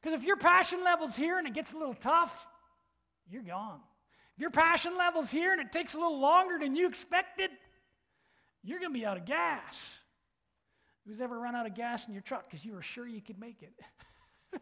Because 0.00 0.18
if 0.18 0.26
your 0.26 0.36
passion 0.36 0.84
level's 0.84 1.16
here 1.16 1.38
and 1.38 1.46
it 1.46 1.54
gets 1.54 1.72
a 1.72 1.78
little 1.78 1.94
tough, 1.94 2.46
you're 3.30 3.42
gone. 3.42 3.80
If 4.36 4.42
your 4.42 4.50
passion 4.50 4.96
level's 4.96 5.30
here 5.30 5.52
and 5.52 5.60
it 5.60 5.72
takes 5.72 5.94
a 5.94 5.98
little 5.98 6.20
longer 6.20 6.58
than 6.58 6.76
you 6.76 6.86
expected, 6.86 7.50
you're 8.62 8.78
going 8.78 8.92
to 8.92 8.98
be 8.98 9.06
out 9.06 9.16
of 9.16 9.24
gas. 9.24 9.92
Who's 11.06 11.20
ever 11.20 11.38
run 11.38 11.54
out 11.54 11.66
of 11.66 11.74
gas 11.74 12.06
in 12.06 12.12
your 12.12 12.22
truck 12.22 12.48
because 12.48 12.64
you 12.64 12.74
were 12.74 12.82
sure 12.82 13.06
you 13.06 13.20
could 13.20 13.38
make 13.38 13.62
it? 13.62 13.72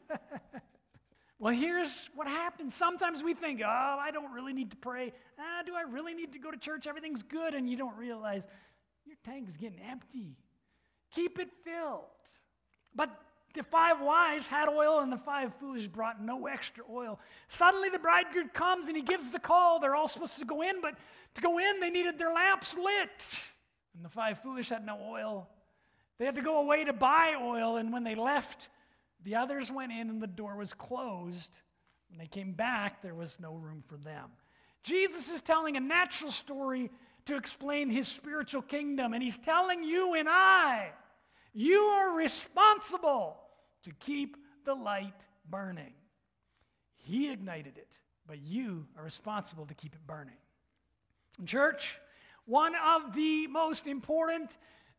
well, 1.39 1.55
here's 1.55 2.09
what 2.15 2.27
happens. 2.27 2.75
Sometimes 2.75 3.23
we 3.23 3.33
think, 3.33 3.61
oh, 3.65 3.99
I 4.01 4.11
don't 4.11 4.33
really 4.33 4.53
need 4.53 4.71
to 4.73 4.77
pray. 4.77 5.13
Ah, 5.39 5.63
do 5.65 5.75
I 5.77 5.83
really 5.83 6.15
need 6.15 6.33
to 6.33 6.39
go 6.39 6.51
to 6.51 6.57
church? 6.57 6.87
Everything's 6.87 7.23
good. 7.23 7.55
And 7.55 7.71
you 7.71 7.77
don't 7.77 7.97
realize 7.97 8.47
your 9.07 9.17
tank 9.25 9.49
is 9.49 9.57
getting 9.57 9.81
empty. 9.81 10.37
Keep 11.13 11.39
it 11.39 11.49
filled. 11.65 12.05
But 12.95 13.11
the 13.55 13.63
five 13.63 14.01
wise 14.01 14.47
had 14.47 14.69
oil 14.69 14.99
and 15.01 15.13
the 15.13 15.17
five 15.17 15.55
foolish 15.55 15.87
brought 15.87 16.21
no 16.21 16.47
extra 16.47 16.85
oil. 16.91 17.21
Suddenly 17.49 17.89
the 17.89 17.99
bridegroom 17.99 18.49
comes 18.49 18.89
and 18.89 18.97
he 18.97 19.03
gives 19.03 19.31
the 19.31 19.39
call. 19.39 19.79
They're 19.79 19.95
all 19.95 20.09
supposed 20.09 20.39
to 20.41 20.45
go 20.45 20.63
in, 20.63 20.81
but 20.81 20.97
to 21.35 21.41
go 21.41 21.59
in, 21.59 21.81
they 21.81 21.91
needed 21.91 22.19
their 22.19 22.33
lamps 22.33 22.77
lit. 22.77 23.45
And 23.95 24.05
the 24.05 24.09
five 24.09 24.41
foolish 24.41 24.69
had 24.69 24.85
no 24.85 24.99
oil. 25.01 25.49
They 26.19 26.25
had 26.25 26.35
to 26.35 26.43
go 26.43 26.59
away 26.59 26.85
to 26.85 26.93
buy 26.93 27.37
oil, 27.41 27.77
and 27.77 27.93
when 27.93 28.03
they 28.03 28.17
left, 28.17 28.69
the 29.25 29.37
others 29.37 29.71
went 29.71 29.93
in 29.93 30.11
and 30.11 30.21
the 30.21 30.27
door 30.27 30.57
was 30.57 30.73
closed. 30.73 31.61
When 32.09 32.19
they 32.19 32.27
came 32.27 32.53
back, 32.53 33.03
there 33.03 33.15
was 33.15 33.39
no 33.41 33.55
room 33.55 33.83
for 33.87 33.97
them. 33.97 34.31
Jesus 34.83 35.29
is 35.31 35.41
telling 35.41 35.77
a 35.77 35.81
natural 35.81 36.31
story 36.31 36.91
to 37.27 37.37
explain 37.37 37.91
his 37.91 38.09
spiritual 38.09 38.63
kingdom, 38.63 39.13
and 39.13 39.23
he's 39.23 39.37
telling 39.37 39.85
you 39.85 40.15
and 40.15 40.29
I, 40.29 40.93
you 41.53 41.79
are 41.79 42.17
responsible 42.17 43.37
to 43.83 43.93
keep 43.93 44.37
the 44.65 44.75
light 44.75 45.21
burning. 45.49 45.93
He 46.95 47.31
ignited 47.31 47.77
it, 47.77 47.99
but 48.27 48.39
you 48.39 48.87
are 48.97 49.05
responsible 49.05 49.67
to 49.67 49.75
keep 49.75 49.95
it 49.95 50.07
burning. 50.07 50.37
church, 51.45 51.99
one 52.47 52.75
of 52.75 53.15
the 53.15 53.47
most 53.49 53.87
important 53.87 54.57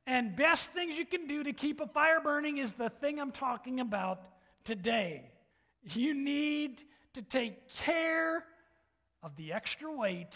and 0.09 0.35
best 0.35 0.73
things 0.73 0.97
you 0.97 1.05
can 1.05 1.27
do 1.27 1.43
to 1.43 1.53
keep 1.53 1.79
a 1.79 1.85
fire 1.85 2.19
burning 2.19 2.57
is 2.57 2.73
the 2.73 2.89
thing 2.89 3.19
I'm 3.19 3.31
talking 3.31 3.79
about 3.79 4.23
today. 4.63 5.29
You 5.83 6.15
need 6.15 6.81
to 7.13 7.21
take 7.21 7.69
care 7.69 8.43
of 9.21 9.35
the 9.35 9.53
extra 9.53 9.95
weight 9.95 10.35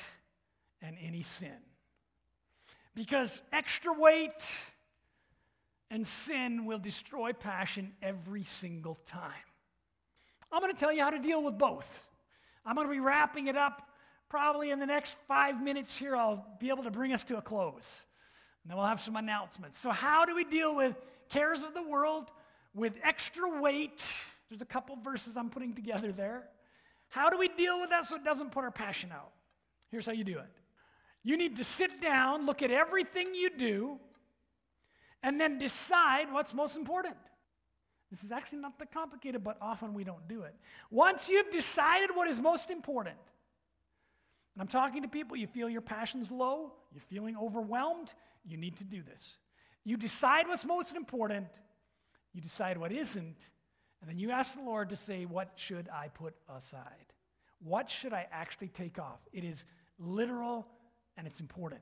and 0.79 0.95
any 1.03 1.23
sin. 1.23 1.57
Because 2.93 3.41
extra 3.51 3.91
weight 3.91 4.61
and 5.89 6.05
sin 6.05 6.65
will 6.65 6.77
destroy 6.77 7.33
passion 7.33 7.93
every 8.03 8.43
single 8.43 8.93
time. 9.07 9.31
I'm 10.51 10.61
going 10.61 10.71
to 10.71 10.79
tell 10.79 10.93
you 10.93 11.01
how 11.01 11.09
to 11.09 11.19
deal 11.19 11.43
with 11.43 11.57
both. 11.57 12.05
I'm 12.63 12.75
going 12.75 12.87
to 12.87 12.93
be 12.93 12.99
wrapping 12.99 13.47
it 13.47 13.57
up 13.57 13.89
probably 14.29 14.69
in 14.69 14.77
the 14.77 14.85
next 14.85 15.17
five 15.27 15.63
minutes 15.63 15.97
here. 15.97 16.15
I'll 16.15 16.45
be 16.59 16.69
able 16.69 16.83
to 16.83 16.91
bring 16.91 17.11
us 17.11 17.23
to 17.23 17.37
a 17.37 17.41
close. 17.41 18.05
And 18.63 18.71
then 18.71 18.77
we'll 18.77 18.87
have 18.87 19.01
some 19.01 19.15
announcements. 19.15 19.77
So, 19.77 19.91
how 19.91 20.25
do 20.25 20.35
we 20.35 20.43
deal 20.43 20.75
with 20.75 20.95
cares 21.29 21.63
of 21.63 21.73
the 21.73 21.83
world 21.83 22.31
with 22.73 22.93
extra 23.03 23.61
weight? 23.61 24.15
There's 24.49 24.61
a 24.61 24.65
couple 24.65 24.95
verses 24.95 25.35
I'm 25.35 25.49
putting 25.49 25.73
together 25.73 26.11
there. 26.11 26.43
How 27.09 27.29
do 27.29 27.37
we 27.37 27.47
deal 27.47 27.79
with 27.79 27.89
that 27.89 28.05
so 28.05 28.15
it 28.15 28.23
doesn't 28.23 28.51
put 28.51 28.63
our 28.63 28.71
passion 28.71 29.11
out? 29.11 29.31
Here's 29.91 30.05
how 30.05 30.13
you 30.13 30.23
do 30.23 30.39
it 30.39 30.49
you 31.23 31.37
need 31.37 31.55
to 31.57 31.63
sit 31.63 32.01
down, 32.01 32.45
look 32.45 32.61
at 32.61 32.71
everything 32.71 33.33
you 33.33 33.49
do, 33.49 33.97
and 35.21 35.39
then 35.39 35.57
decide 35.57 36.31
what's 36.31 36.53
most 36.53 36.75
important. 36.75 37.15
This 38.11 38.23
is 38.23 38.31
actually 38.31 38.59
not 38.59 38.77
that 38.79 38.91
complicated, 38.91 39.43
but 39.43 39.57
often 39.61 39.93
we 39.93 40.03
don't 40.03 40.27
do 40.27 40.43
it. 40.43 40.53
Once 40.91 41.29
you've 41.29 41.49
decided 41.49 42.09
what 42.13 42.27
is 42.27 42.39
most 42.39 42.69
important, 42.69 43.15
and 44.53 44.61
I'm 44.61 44.67
talking 44.67 45.01
to 45.01 45.07
people, 45.07 45.35
you 45.35 45.47
feel 45.47 45.67
your 45.67 45.81
passion's 45.81 46.29
low, 46.29 46.73
you're 46.91 47.01
feeling 47.01 47.35
overwhelmed, 47.35 48.13
you 48.45 48.57
need 48.57 48.77
to 48.77 48.83
do 48.83 49.01
this. 49.01 49.37
You 49.83 49.97
decide 49.97 50.47
what's 50.47 50.65
most 50.65 50.95
important, 50.95 51.47
you 52.33 52.41
decide 52.41 52.77
what 52.77 52.91
isn't, 52.91 53.49
and 54.01 54.09
then 54.09 54.19
you 54.19 54.31
ask 54.31 54.55
the 54.55 54.63
Lord 54.63 54.89
to 54.89 54.95
say, 54.95 55.25
What 55.25 55.51
should 55.55 55.89
I 55.89 56.09
put 56.09 56.33
aside? 56.53 57.13
What 57.63 57.89
should 57.89 58.13
I 58.13 58.27
actually 58.31 58.67
take 58.67 58.99
off? 58.99 59.19
It 59.31 59.43
is 59.43 59.63
literal 59.97 60.67
and 61.15 61.25
it's 61.25 61.39
important. 61.39 61.81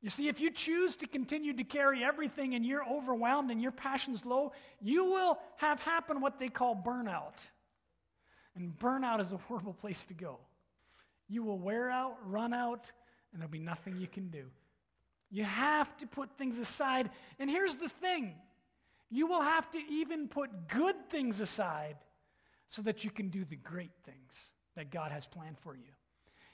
You 0.00 0.10
see, 0.10 0.28
if 0.28 0.40
you 0.40 0.50
choose 0.50 0.94
to 0.96 1.06
continue 1.06 1.52
to 1.54 1.64
carry 1.64 2.04
everything 2.04 2.54
and 2.54 2.64
you're 2.64 2.88
overwhelmed 2.88 3.50
and 3.50 3.60
your 3.60 3.72
passion's 3.72 4.24
low, 4.24 4.52
you 4.80 5.04
will 5.04 5.38
have 5.56 5.80
happen 5.80 6.20
what 6.20 6.38
they 6.38 6.48
call 6.48 6.76
burnout. 6.76 7.34
And 8.54 8.78
burnout 8.78 9.20
is 9.20 9.32
a 9.32 9.36
horrible 9.36 9.74
place 9.74 10.04
to 10.06 10.14
go. 10.14 10.38
You 11.28 11.42
will 11.42 11.58
wear 11.58 11.90
out, 11.90 12.16
run 12.24 12.54
out, 12.54 12.90
and 13.32 13.42
there'll 13.42 13.50
be 13.50 13.58
nothing 13.58 13.98
you 13.98 14.06
can 14.06 14.28
do. 14.28 14.44
You 15.30 15.44
have 15.44 15.94
to 15.98 16.06
put 16.06 16.36
things 16.38 16.58
aside. 16.58 17.10
And 17.38 17.50
here's 17.50 17.76
the 17.76 17.88
thing 17.88 18.34
you 19.10 19.26
will 19.26 19.42
have 19.42 19.70
to 19.70 19.78
even 19.90 20.28
put 20.28 20.68
good 20.68 20.96
things 21.08 21.40
aside 21.40 21.96
so 22.66 22.82
that 22.82 23.04
you 23.04 23.10
can 23.10 23.28
do 23.28 23.44
the 23.44 23.56
great 23.56 23.92
things 24.04 24.50
that 24.76 24.90
God 24.90 25.12
has 25.12 25.26
planned 25.26 25.58
for 25.58 25.74
you. 25.74 25.92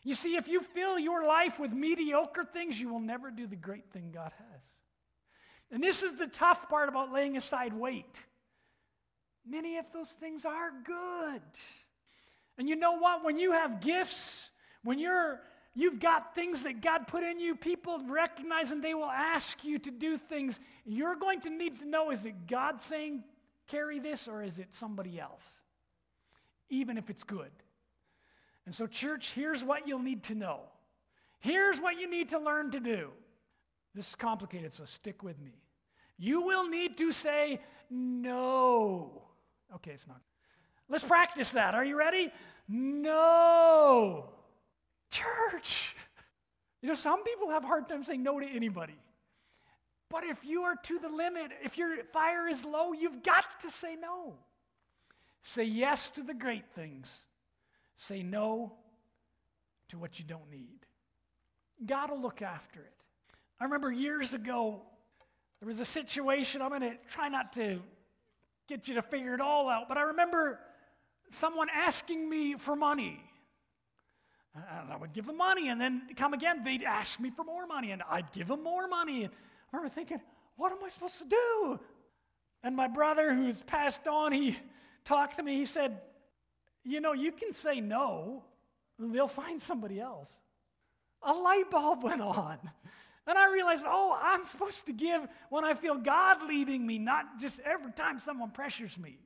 You 0.04 0.14
see, 0.14 0.36
if 0.36 0.48
you 0.48 0.60
fill 0.60 0.98
your 0.98 1.26
life 1.26 1.58
with 1.58 1.72
mediocre 1.72 2.44
things, 2.44 2.78
you 2.78 2.88
will 2.88 3.00
never 3.00 3.30
do 3.30 3.46
the 3.46 3.56
great 3.56 3.90
thing 3.90 4.12
God 4.12 4.32
has. 4.52 4.62
And 5.70 5.82
this 5.82 6.02
is 6.02 6.14
the 6.14 6.26
tough 6.26 6.68
part 6.68 6.88
about 6.88 7.12
laying 7.12 7.36
aside 7.36 7.72
weight. 7.72 8.24
Many 9.46 9.78
of 9.78 9.90
those 9.92 10.12
things 10.12 10.44
are 10.44 10.70
good. 10.84 11.42
And 12.56 12.68
you 12.68 12.76
know 12.76 12.98
what? 12.98 13.24
When 13.24 13.38
you 13.38 13.52
have 13.52 13.80
gifts, 13.80 14.48
when 14.82 14.98
you're 14.98 15.40
you've 15.74 15.98
got 15.98 16.34
things 16.34 16.62
that 16.62 16.80
God 16.80 17.06
put 17.06 17.24
in 17.24 17.40
you, 17.40 17.54
people 17.54 18.00
recognize 18.08 18.72
and 18.72 18.82
they 18.82 18.94
will 18.94 19.04
ask 19.04 19.64
you 19.64 19.78
to 19.80 19.90
do 19.90 20.16
things. 20.16 20.60
You're 20.84 21.16
going 21.16 21.40
to 21.42 21.50
need 21.50 21.80
to 21.80 21.86
know 21.86 22.10
is 22.10 22.24
it 22.24 22.46
God 22.46 22.80
saying, 22.80 23.24
carry 23.66 23.98
this, 23.98 24.28
or 24.28 24.42
is 24.42 24.58
it 24.58 24.74
somebody 24.74 25.18
else? 25.18 25.60
Even 26.70 26.96
if 26.96 27.10
it's 27.10 27.24
good. 27.24 27.50
And 28.66 28.74
so, 28.74 28.86
church, 28.86 29.32
here's 29.32 29.62
what 29.62 29.86
you'll 29.86 29.98
need 29.98 30.22
to 30.24 30.34
know. 30.34 30.60
Here's 31.40 31.78
what 31.78 31.98
you 32.00 32.08
need 32.08 32.30
to 32.30 32.38
learn 32.38 32.70
to 32.70 32.80
do. 32.80 33.10
This 33.94 34.08
is 34.08 34.14
complicated, 34.14 34.72
so 34.72 34.84
stick 34.84 35.22
with 35.22 35.38
me. 35.40 35.52
You 36.16 36.40
will 36.42 36.68
need 36.68 36.96
to 36.98 37.12
say 37.12 37.60
no. 37.90 39.22
Okay, 39.74 39.90
it's 39.90 40.06
not. 40.06 40.20
Let's 40.88 41.04
practice 41.04 41.52
that. 41.52 41.74
Are 41.74 41.84
you 41.84 41.98
ready? 41.98 42.30
No 42.68 44.33
Church. 45.14 45.94
You 46.82 46.88
know, 46.88 46.94
some 46.94 47.22
people 47.22 47.50
have 47.50 47.64
a 47.64 47.66
hard 47.66 47.88
time 47.88 48.02
saying 48.02 48.22
no 48.22 48.40
to 48.40 48.46
anybody. 48.46 48.98
But 50.10 50.24
if 50.24 50.44
you 50.44 50.62
are 50.62 50.76
to 50.76 50.98
the 50.98 51.08
limit, 51.08 51.52
if 51.62 51.78
your 51.78 52.04
fire 52.12 52.48
is 52.48 52.64
low, 52.64 52.92
you've 52.92 53.22
got 53.22 53.44
to 53.62 53.70
say 53.70 53.96
no. 53.96 54.34
Say 55.42 55.64
yes 55.64 56.08
to 56.10 56.22
the 56.22 56.34
great 56.34 56.64
things. 56.74 57.18
Say 57.96 58.22
no 58.22 58.72
to 59.88 59.98
what 59.98 60.18
you 60.18 60.24
don't 60.24 60.50
need. 60.50 60.80
God 61.84 62.10
will 62.10 62.20
look 62.20 62.42
after 62.42 62.80
it. 62.80 62.92
I 63.60 63.64
remember 63.64 63.92
years 63.92 64.34
ago, 64.34 64.82
there 65.60 65.68
was 65.68 65.80
a 65.80 65.84
situation, 65.84 66.60
I'm 66.60 66.70
going 66.70 66.80
to 66.82 66.96
try 67.08 67.28
not 67.28 67.52
to 67.54 67.80
get 68.68 68.88
you 68.88 68.94
to 68.94 69.02
figure 69.02 69.34
it 69.34 69.40
all 69.40 69.68
out, 69.68 69.88
but 69.88 69.96
I 69.96 70.02
remember 70.02 70.58
someone 71.30 71.68
asking 71.72 72.28
me 72.28 72.54
for 72.54 72.76
money. 72.76 73.20
And 74.54 74.92
I 74.92 74.96
would 74.96 75.12
give 75.12 75.26
them 75.26 75.36
money, 75.36 75.68
and 75.68 75.80
then 75.80 76.02
come 76.16 76.32
again, 76.32 76.62
they'd 76.62 76.84
ask 76.84 77.18
me 77.18 77.30
for 77.30 77.44
more 77.44 77.66
money, 77.66 77.90
and 77.90 78.02
I'd 78.08 78.30
give 78.32 78.46
them 78.46 78.62
more 78.62 78.86
money. 78.86 79.24
I 79.24 79.28
remember 79.72 79.92
thinking, 79.92 80.20
what 80.56 80.70
am 80.70 80.78
I 80.84 80.88
supposed 80.88 81.18
to 81.18 81.28
do? 81.28 81.80
And 82.62 82.76
my 82.76 82.86
brother, 82.86 83.34
who's 83.34 83.60
passed 83.60 84.06
on, 84.06 84.32
he 84.32 84.56
talked 85.04 85.36
to 85.36 85.42
me. 85.42 85.56
He 85.56 85.64
said, 85.64 86.00
You 86.84 87.00
know, 87.00 87.12
you 87.12 87.32
can 87.32 87.52
say 87.52 87.80
no, 87.80 88.44
they'll 88.98 89.26
find 89.26 89.60
somebody 89.60 90.00
else. 90.00 90.38
A 91.22 91.32
light 91.32 91.70
bulb 91.70 92.02
went 92.02 92.22
on. 92.22 92.58
And 93.26 93.38
I 93.38 93.50
realized, 93.50 93.84
oh, 93.86 94.18
I'm 94.20 94.44
supposed 94.44 94.84
to 94.86 94.92
give 94.92 95.26
when 95.48 95.64
I 95.64 95.72
feel 95.72 95.96
God 95.96 96.46
leading 96.46 96.86
me, 96.86 96.98
not 96.98 97.38
just 97.40 97.58
every 97.60 97.92
time 97.92 98.18
someone 98.18 98.50
pressures 98.50 98.98
me. 98.98 99.18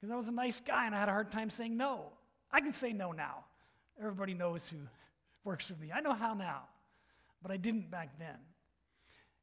Because 0.00 0.10
I 0.10 0.16
was 0.16 0.28
a 0.28 0.32
nice 0.32 0.60
guy 0.60 0.86
and 0.86 0.94
I 0.94 1.00
had 1.00 1.08
a 1.08 1.12
hard 1.12 1.30
time 1.30 1.50
saying 1.50 1.76
no. 1.76 2.12
I 2.50 2.60
can 2.60 2.72
say 2.72 2.94
no 2.94 3.12
now. 3.12 3.44
Everybody 3.98 4.34
knows 4.34 4.68
who 4.68 4.78
works 5.44 5.68
with 5.68 5.80
me. 5.80 5.90
I 5.92 6.00
know 6.00 6.14
how 6.14 6.34
now, 6.34 6.62
but 7.42 7.50
I 7.50 7.56
didn't 7.56 7.90
back 7.90 8.18
then. 8.18 8.36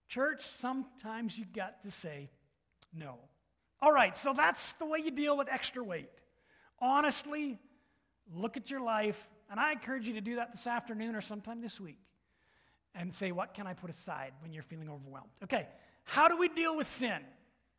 Church, 0.07 0.45
sometimes 0.45 1.37
you 1.37 1.45
got 1.45 1.81
to 1.81 1.91
say 1.91 2.29
no. 2.93 3.15
All 3.81 3.91
right, 3.91 4.15
so 4.15 4.33
that's 4.33 4.73
the 4.73 4.85
way 4.85 4.99
you 5.03 5.11
deal 5.11 5.37
with 5.37 5.47
extra 5.49 5.83
weight. 5.83 6.09
Honestly, 6.79 7.57
look 8.33 8.57
at 8.57 8.71
your 8.71 8.81
life, 8.81 9.27
and 9.49 9.59
I 9.59 9.71
encourage 9.71 10.07
you 10.07 10.13
to 10.15 10.21
do 10.21 10.35
that 10.37 10.51
this 10.51 10.67
afternoon 10.67 11.15
or 11.15 11.21
sometime 11.21 11.61
this 11.61 11.79
week 11.79 11.99
and 12.93 13.13
say, 13.13 13.31
What 13.31 13.53
can 13.53 13.67
I 13.67 13.73
put 13.73 13.89
aside 13.89 14.33
when 14.41 14.53
you're 14.53 14.63
feeling 14.63 14.89
overwhelmed? 14.89 15.29
Okay, 15.43 15.67
how 16.03 16.27
do 16.27 16.37
we 16.37 16.47
deal 16.47 16.75
with 16.75 16.87
sin? 16.87 17.19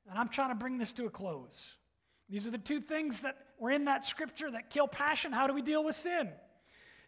And 0.09 0.19
I'm 0.19 0.29
trying 0.29 0.51
to 0.51 0.55
bring 0.55 0.79
this 0.79 0.93
to 0.95 1.07
a 1.07 1.11
close. 1.11 1.77
These 2.29 2.47
are 2.47 2.51
the 2.51 2.59
two 2.59 2.81
things 2.81 3.21
that 3.21 3.37
were 3.59 3.71
in 3.71 3.85
that 3.87 4.05
scripture 4.05 4.51
that 4.51 4.71
kill 4.71 4.89
passion. 4.89 5.33
How 5.33 5.47
do 5.47 5.55
we 5.55 5.63
deal 5.63 5.85
with 5.85 5.95
sin? 5.95 6.29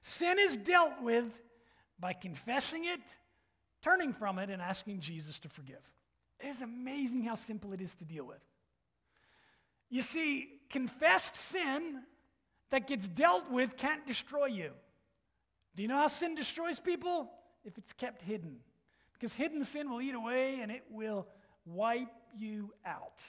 Sin 0.09 0.39
is 0.39 0.57
dealt 0.57 1.03
with 1.03 1.39
by 2.01 2.15
confessing 2.15 2.87
it, 2.87 3.01
turning 3.83 4.15
from 4.15 4.39
it, 4.39 4.49
and 4.49 4.63
asking 4.63 5.01
Jesus 5.01 5.39
to 5.41 5.51
forgive. 5.51 5.83
It 6.41 6.47
is 6.47 6.63
amazing 6.63 7.25
how 7.25 7.35
simple 7.35 7.75
it 7.75 7.83
is 7.83 7.95
to 7.97 8.07
deal 8.07 8.25
with. 8.25 8.41
You 9.91 10.01
see, 10.01 10.49
confessed 10.71 11.37
sin 11.37 12.01
that 12.71 12.87
gets 12.87 13.07
dealt 13.07 13.51
with 13.51 13.77
can't 13.77 14.07
destroy 14.07 14.47
you. 14.47 14.71
Do 15.77 15.83
you 15.83 15.89
know 15.89 15.99
how 15.99 16.07
sin 16.07 16.35
destroys 16.35 16.79
people? 16.79 17.31
If 17.63 17.77
it's 17.77 17.93
kept 17.93 18.23
hidden. 18.23 18.61
Because 19.13 19.35
hidden 19.35 19.63
sin 19.63 19.91
will 19.91 20.01
eat 20.01 20.15
away 20.15 20.61
and 20.63 20.73
it 20.73 20.85
will 20.91 21.27
wipe 21.67 22.09
you 22.35 22.73
out. 22.87 23.23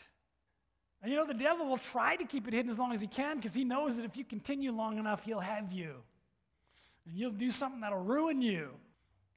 And 1.01 1.11
you 1.11 1.17
know, 1.17 1.25
the 1.25 1.33
devil 1.33 1.65
will 1.65 1.77
try 1.77 2.15
to 2.15 2.23
keep 2.23 2.47
it 2.47 2.53
hidden 2.53 2.71
as 2.71 2.79
long 2.79 2.93
as 2.93 3.01
he 3.01 3.07
can 3.07 3.35
because 3.35 3.53
he 3.53 3.65
knows 3.65 3.97
that 3.97 4.05
if 4.05 4.15
you 4.15 4.23
continue 4.23 4.71
long 4.71 4.97
enough, 4.97 5.25
he'll 5.25 5.41
have 5.41 5.73
you. 5.73 6.03
And 7.09 7.17
you'll 7.17 7.31
do 7.31 7.49
something 7.49 7.81
that'll 7.81 7.97
ruin 7.97 8.41
you. 8.41 8.69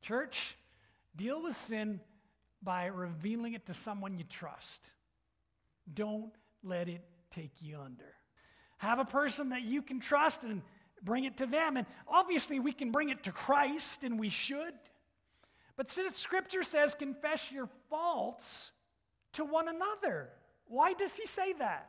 Church, 0.02 0.54
deal 1.16 1.42
with 1.42 1.56
sin 1.56 2.00
by 2.62 2.86
revealing 2.86 3.54
it 3.54 3.64
to 3.66 3.74
someone 3.74 4.18
you 4.18 4.24
trust. 4.24 4.92
Don't 5.92 6.32
let 6.62 6.88
it 6.88 7.02
take 7.30 7.62
you 7.62 7.78
under. 7.82 8.14
Have 8.76 8.98
a 8.98 9.06
person 9.06 9.50
that 9.50 9.62
you 9.62 9.80
can 9.80 10.00
trust 10.00 10.44
and 10.44 10.60
bring 11.02 11.24
it 11.24 11.38
to 11.38 11.46
them. 11.46 11.78
And 11.78 11.86
obviously, 12.06 12.60
we 12.60 12.72
can 12.72 12.90
bring 12.90 13.08
it 13.08 13.22
to 13.24 13.32
Christ, 13.32 14.04
and 14.04 14.18
we 14.18 14.28
should. 14.28 14.74
But 15.76 15.88
Scripture 15.88 16.62
says, 16.62 16.94
confess 16.94 17.50
your 17.50 17.70
faults 17.88 18.70
to 19.32 19.44
one 19.46 19.68
another, 19.68 20.28
why 20.66 20.92
does 20.92 21.16
he 21.16 21.24
say 21.24 21.54
that? 21.54 21.88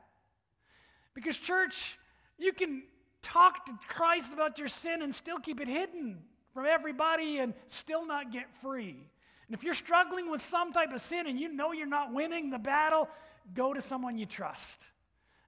Because, 1.13 1.37
church, 1.37 1.97
you 2.37 2.53
can 2.53 2.83
talk 3.23 3.65
to 3.65 3.71
Christ 3.87 4.33
about 4.33 4.59
your 4.59 4.67
sin 4.67 5.01
and 5.01 5.13
still 5.13 5.39
keep 5.39 5.59
it 5.59 5.67
hidden 5.67 6.19
from 6.53 6.67
everybody 6.67 7.39
and 7.39 7.55
still 7.67 8.05
not 8.05 8.31
get 8.31 8.53
free. 8.61 9.09
And 9.47 9.55
if 9.55 9.63
you're 9.63 9.73
struggling 9.73 10.29
with 10.29 10.43
some 10.43 10.71
type 10.71 10.93
of 10.93 11.01
sin 11.01 11.25
and 11.25 11.39
you 11.39 11.51
know 11.51 11.71
you're 11.71 11.87
not 11.87 12.13
winning 12.13 12.51
the 12.51 12.59
battle, 12.59 13.09
go 13.53 13.73
to 13.73 13.81
someone 13.81 14.17
you 14.17 14.25
trust 14.25 14.83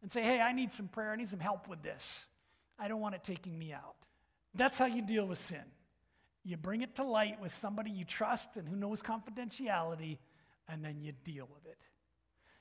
and 0.01 0.11
say, 0.11 0.23
hey, 0.23 0.39
I 0.39 0.51
need 0.51 0.73
some 0.73 0.87
prayer. 0.87 1.11
I 1.11 1.15
need 1.15 1.27
some 1.27 1.39
help 1.39 1.67
with 1.67 1.83
this. 1.83 2.25
I 2.79 2.87
don't 2.87 2.99
want 2.99 3.15
it 3.15 3.23
taking 3.23 3.57
me 3.57 3.71
out. 3.71 3.95
That's 4.53 4.77
how 4.77 4.85
you 4.85 5.01
deal 5.01 5.25
with 5.25 5.37
sin. 5.37 5.63
You 6.43 6.57
bring 6.57 6.81
it 6.81 6.95
to 6.95 7.03
light 7.03 7.41
with 7.41 7.53
somebody 7.53 7.91
you 7.91 8.05
trust 8.05 8.57
and 8.57 8.67
who 8.67 8.75
knows 8.75 9.01
confidentiality, 9.01 10.17
and 10.69 10.83
then 10.83 11.01
you 11.01 11.13
deal 11.23 11.47
with 11.51 11.65
it. 11.65 11.77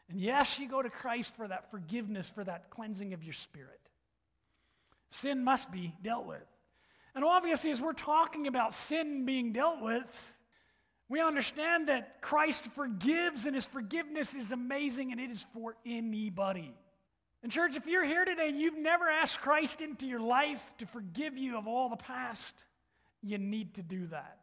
And 0.09 0.19
yes, 0.19 0.59
you 0.59 0.69
go 0.69 0.83
to 0.83 0.91
Christ 0.91 1.35
for 1.35 1.47
that 1.49 1.71
forgiveness, 1.71 2.29
for 2.29 2.45
that 2.45 2.71
cleansing 2.71 3.13
of 3.13 3.23
your 3.23 3.33
spirit. 3.33 3.81
Sin 5.15 5.45
must 5.45 5.71
be 5.71 5.95
dealt 6.03 6.27
with. 6.27 6.43
And 7.15 7.25
obviously, 7.25 7.71
as 7.71 7.81
we're 7.81 7.93
talking 7.93 8.49
about 8.49 8.75
sin 8.75 9.25
being 9.25 9.53
dealt 9.53 9.81
with, 9.81 10.37
we 11.09 11.21
understand 11.21 11.87
that 11.87 12.21
Christ 12.21 12.65
forgives 12.73 13.47
and 13.47 13.55
his 13.55 13.65
forgiveness 13.65 14.35
is 14.35 14.51
amazing 14.51 15.13
and 15.13 15.21
it 15.21 15.31
is 15.31 15.47
for 15.55 15.77
anybody. 15.87 16.75
And, 17.45 17.53
church, 17.53 17.77
if 17.77 17.87
you're 17.87 18.05
here 18.05 18.25
today 18.25 18.49
and 18.49 18.59
you've 18.59 18.77
never 18.77 19.09
asked 19.09 19.41
Christ 19.41 19.81
into 19.81 20.09
your 20.09 20.19
life 20.19 20.75
to 20.79 20.87
forgive 20.87 21.39
you 21.39 21.59
of 21.59 21.69
all 21.69 21.89
the 21.89 21.97
past, 21.97 22.65
you 23.23 23.39
need 23.39 23.75
to 23.75 23.83
do 23.83 24.09
that. 24.09 24.39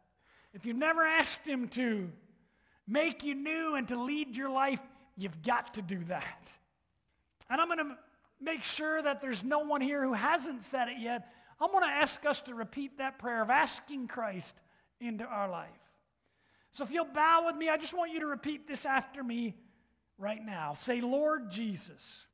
If 0.54 0.64
you've 0.64 0.78
never 0.78 1.04
asked 1.04 1.46
Him 1.46 1.68
to 1.68 2.10
make 2.86 3.24
you 3.24 3.34
new 3.34 3.74
and 3.74 3.86
to 3.88 4.02
lead 4.02 4.38
your 4.38 4.48
life, 4.48 4.80
you've 5.18 5.42
got 5.42 5.74
to 5.74 5.82
do 5.82 6.02
that. 6.04 6.56
And 7.50 7.60
I'm 7.60 7.68
going 7.68 7.78
to 7.78 7.96
make 8.42 8.62
sure 8.62 9.02
that 9.02 9.20
there's 9.20 9.44
no 9.44 9.60
one 9.60 9.80
here 9.80 10.02
who 10.02 10.12
hasn't 10.12 10.62
said 10.62 10.88
it 10.88 11.00
yet. 11.00 11.28
I'm 11.60 11.70
going 11.70 11.84
to 11.84 11.90
ask 11.90 12.24
us 12.26 12.40
to 12.42 12.54
repeat 12.54 12.98
that 12.98 13.18
prayer 13.18 13.42
of 13.42 13.50
asking 13.50 14.08
Christ 14.08 14.54
into 15.00 15.24
our 15.24 15.48
life. 15.48 15.68
So 16.70 16.84
if 16.84 16.90
you'll 16.90 17.04
bow 17.04 17.44
with 17.46 17.56
me, 17.56 17.68
I 17.68 17.76
just 17.76 17.96
want 17.96 18.12
you 18.12 18.20
to 18.20 18.26
repeat 18.26 18.66
this 18.66 18.86
after 18.86 19.22
me 19.22 19.54
right 20.18 20.44
now. 20.44 20.74
Say, 20.74 21.00
Lord 21.00 21.50
Jesus. 21.50 22.26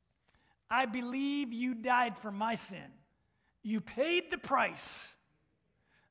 I 0.69 0.85
believe 0.85 1.51
you 1.51 1.73
died 1.73 2.17
for 2.17 2.31
my 2.31 2.55
sin. 2.55 2.91
You 3.63 3.81
paid 3.81 4.29
the 4.29 4.37
price 4.37 5.11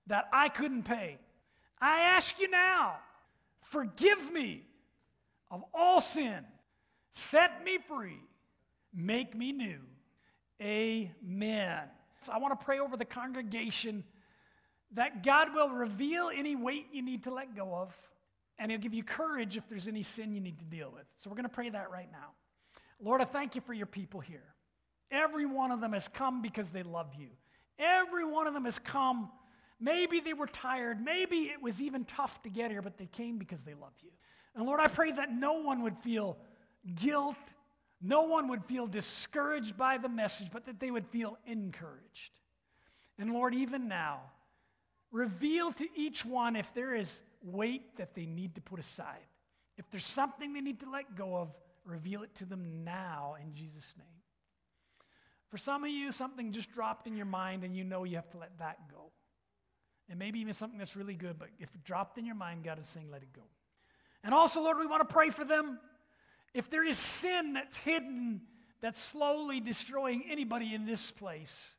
that 0.08 0.28
I 0.32 0.48
couldn't 0.48 0.82
pay. 0.82 1.18
I 1.80 2.00
ask 2.00 2.40
you 2.40 2.50
now, 2.50 2.96
forgive 3.62 4.32
me 4.32 4.62
of 5.50 5.62
all 5.72 6.00
sin. 6.00 6.44
Set 7.12 7.64
me 7.64 7.78
free. 7.78 8.18
Make 8.94 9.36
me 9.36 9.52
new. 9.52 9.80
Amen. 10.60 11.82
So 12.22 12.32
I 12.32 12.38
want 12.38 12.58
to 12.58 12.64
pray 12.64 12.80
over 12.80 12.96
the 12.96 13.04
congregation 13.04 14.04
that 14.94 15.22
God 15.22 15.54
will 15.54 15.68
reveal 15.68 16.30
any 16.34 16.56
weight 16.56 16.86
you 16.92 17.02
need 17.02 17.24
to 17.24 17.34
let 17.34 17.54
go 17.54 17.74
of, 17.74 17.94
and 18.58 18.70
He'll 18.70 18.80
give 18.80 18.94
you 18.94 19.04
courage 19.04 19.56
if 19.56 19.68
there's 19.68 19.86
any 19.86 20.02
sin 20.02 20.32
you 20.32 20.40
need 20.40 20.58
to 20.58 20.64
deal 20.64 20.90
with. 20.92 21.04
So 21.16 21.30
we're 21.30 21.36
going 21.36 21.44
to 21.44 21.54
pray 21.54 21.68
that 21.68 21.90
right 21.90 22.10
now. 22.10 22.30
Lord, 23.00 23.20
I 23.20 23.24
thank 23.24 23.54
you 23.54 23.60
for 23.60 23.72
your 23.72 23.86
people 23.86 24.20
here. 24.20 24.42
Every 25.10 25.46
one 25.46 25.70
of 25.70 25.80
them 25.80 25.92
has 25.92 26.08
come 26.08 26.42
because 26.42 26.70
they 26.70 26.82
love 26.82 27.14
you. 27.16 27.28
Every 27.78 28.24
one 28.24 28.46
of 28.46 28.54
them 28.54 28.64
has 28.64 28.78
come. 28.78 29.30
Maybe 29.80 30.20
they 30.20 30.32
were 30.32 30.48
tired. 30.48 31.00
Maybe 31.00 31.44
it 31.44 31.62
was 31.62 31.80
even 31.80 32.04
tough 32.04 32.42
to 32.42 32.50
get 32.50 32.70
here, 32.70 32.82
but 32.82 32.98
they 32.98 33.06
came 33.06 33.38
because 33.38 33.62
they 33.62 33.74
love 33.74 33.92
you. 34.02 34.10
And 34.56 34.66
Lord, 34.66 34.80
I 34.80 34.88
pray 34.88 35.12
that 35.12 35.32
no 35.32 35.52
one 35.52 35.82
would 35.82 35.96
feel 35.96 36.36
guilt, 36.96 37.36
no 38.00 38.22
one 38.22 38.48
would 38.48 38.64
feel 38.64 38.86
discouraged 38.86 39.76
by 39.76 39.98
the 39.98 40.08
message, 40.08 40.48
but 40.52 40.66
that 40.66 40.78
they 40.78 40.90
would 40.90 41.06
feel 41.06 41.36
encouraged. 41.46 42.32
And 43.18 43.32
Lord, 43.32 43.54
even 43.54 43.88
now, 43.88 44.20
reveal 45.10 45.72
to 45.72 45.86
each 45.96 46.24
one 46.24 46.54
if 46.54 46.72
there 46.74 46.94
is 46.94 47.20
weight 47.42 47.96
that 47.96 48.14
they 48.14 48.26
need 48.26 48.54
to 48.54 48.60
put 48.60 48.78
aside. 48.78 49.26
If 49.76 49.90
there's 49.90 50.04
something 50.04 50.52
they 50.52 50.60
need 50.60 50.80
to 50.80 50.90
let 50.90 51.16
go 51.16 51.36
of, 51.36 51.52
reveal 51.84 52.22
it 52.22 52.34
to 52.36 52.44
them 52.44 52.84
now 52.84 53.36
in 53.42 53.54
Jesus' 53.54 53.94
name. 53.96 54.06
For 55.48 55.56
some 55.56 55.82
of 55.82 55.90
you, 55.90 56.12
something 56.12 56.52
just 56.52 56.70
dropped 56.70 57.06
in 57.06 57.16
your 57.16 57.26
mind 57.26 57.64
and 57.64 57.74
you 57.74 57.82
know 57.82 58.04
you 58.04 58.16
have 58.16 58.30
to 58.30 58.38
let 58.38 58.58
that 58.58 58.90
go. 58.90 59.10
And 60.10 60.18
maybe 60.18 60.40
even 60.40 60.52
something 60.52 60.78
that's 60.78 60.96
really 60.96 61.14
good, 61.14 61.38
but 61.38 61.48
if 61.58 61.74
it 61.74 61.84
dropped 61.84 62.18
in 62.18 62.26
your 62.26 62.34
mind, 62.34 62.64
God 62.64 62.78
is 62.78 62.86
saying, 62.86 63.10
let 63.10 63.22
it 63.22 63.32
go. 63.32 63.42
And 64.24 64.34
also, 64.34 64.62
Lord, 64.62 64.78
we 64.78 64.86
want 64.86 65.06
to 65.06 65.12
pray 65.12 65.30
for 65.30 65.44
them. 65.44 65.78
If 66.54 66.70
there 66.70 66.84
is 66.84 66.98
sin 66.98 67.52
that's 67.52 67.76
hidden, 67.76 68.40
that's 68.80 69.00
slowly 69.00 69.60
destroying 69.60 70.24
anybody 70.30 70.74
in 70.74 70.86
this 70.86 71.10
place, 71.10 71.74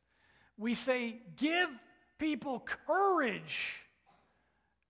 we 0.57 0.73
say, 0.73 1.17
give 1.37 1.69
people 2.17 2.65
courage 2.85 3.77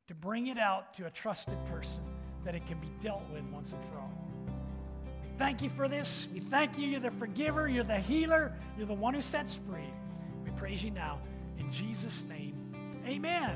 to 0.07 0.15
bring 0.15 0.47
it 0.47 0.57
out 0.57 0.95
to 0.95 1.05
a 1.05 1.11
trusted 1.11 1.57
person 1.67 2.03
that 2.43 2.55
it 2.55 2.65
can 2.65 2.79
be 2.79 2.89
dealt 3.01 3.23
with 3.31 3.43
once 3.51 3.73
and 3.73 3.83
for 3.85 3.99
all. 3.99 4.13
We 5.21 5.29
thank 5.37 5.61
you 5.61 5.69
for 5.69 5.87
this. 5.87 6.27
We 6.33 6.39
thank 6.39 6.77
you. 6.77 6.87
You're 6.87 6.99
the 6.99 7.11
forgiver, 7.11 7.67
you're 7.69 7.83
the 7.83 7.99
healer, 7.99 8.53
you're 8.77 8.87
the 8.87 8.93
one 8.93 9.13
who 9.13 9.21
sets 9.21 9.55
free. 9.55 9.93
We 10.43 10.51
praise 10.51 10.83
you 10.83 10.91
now. 10.91 11.19
In 11.59 11.71
Jesus' 11.71 12.23
name, 12.27 12.55
amen. 13.05 13.55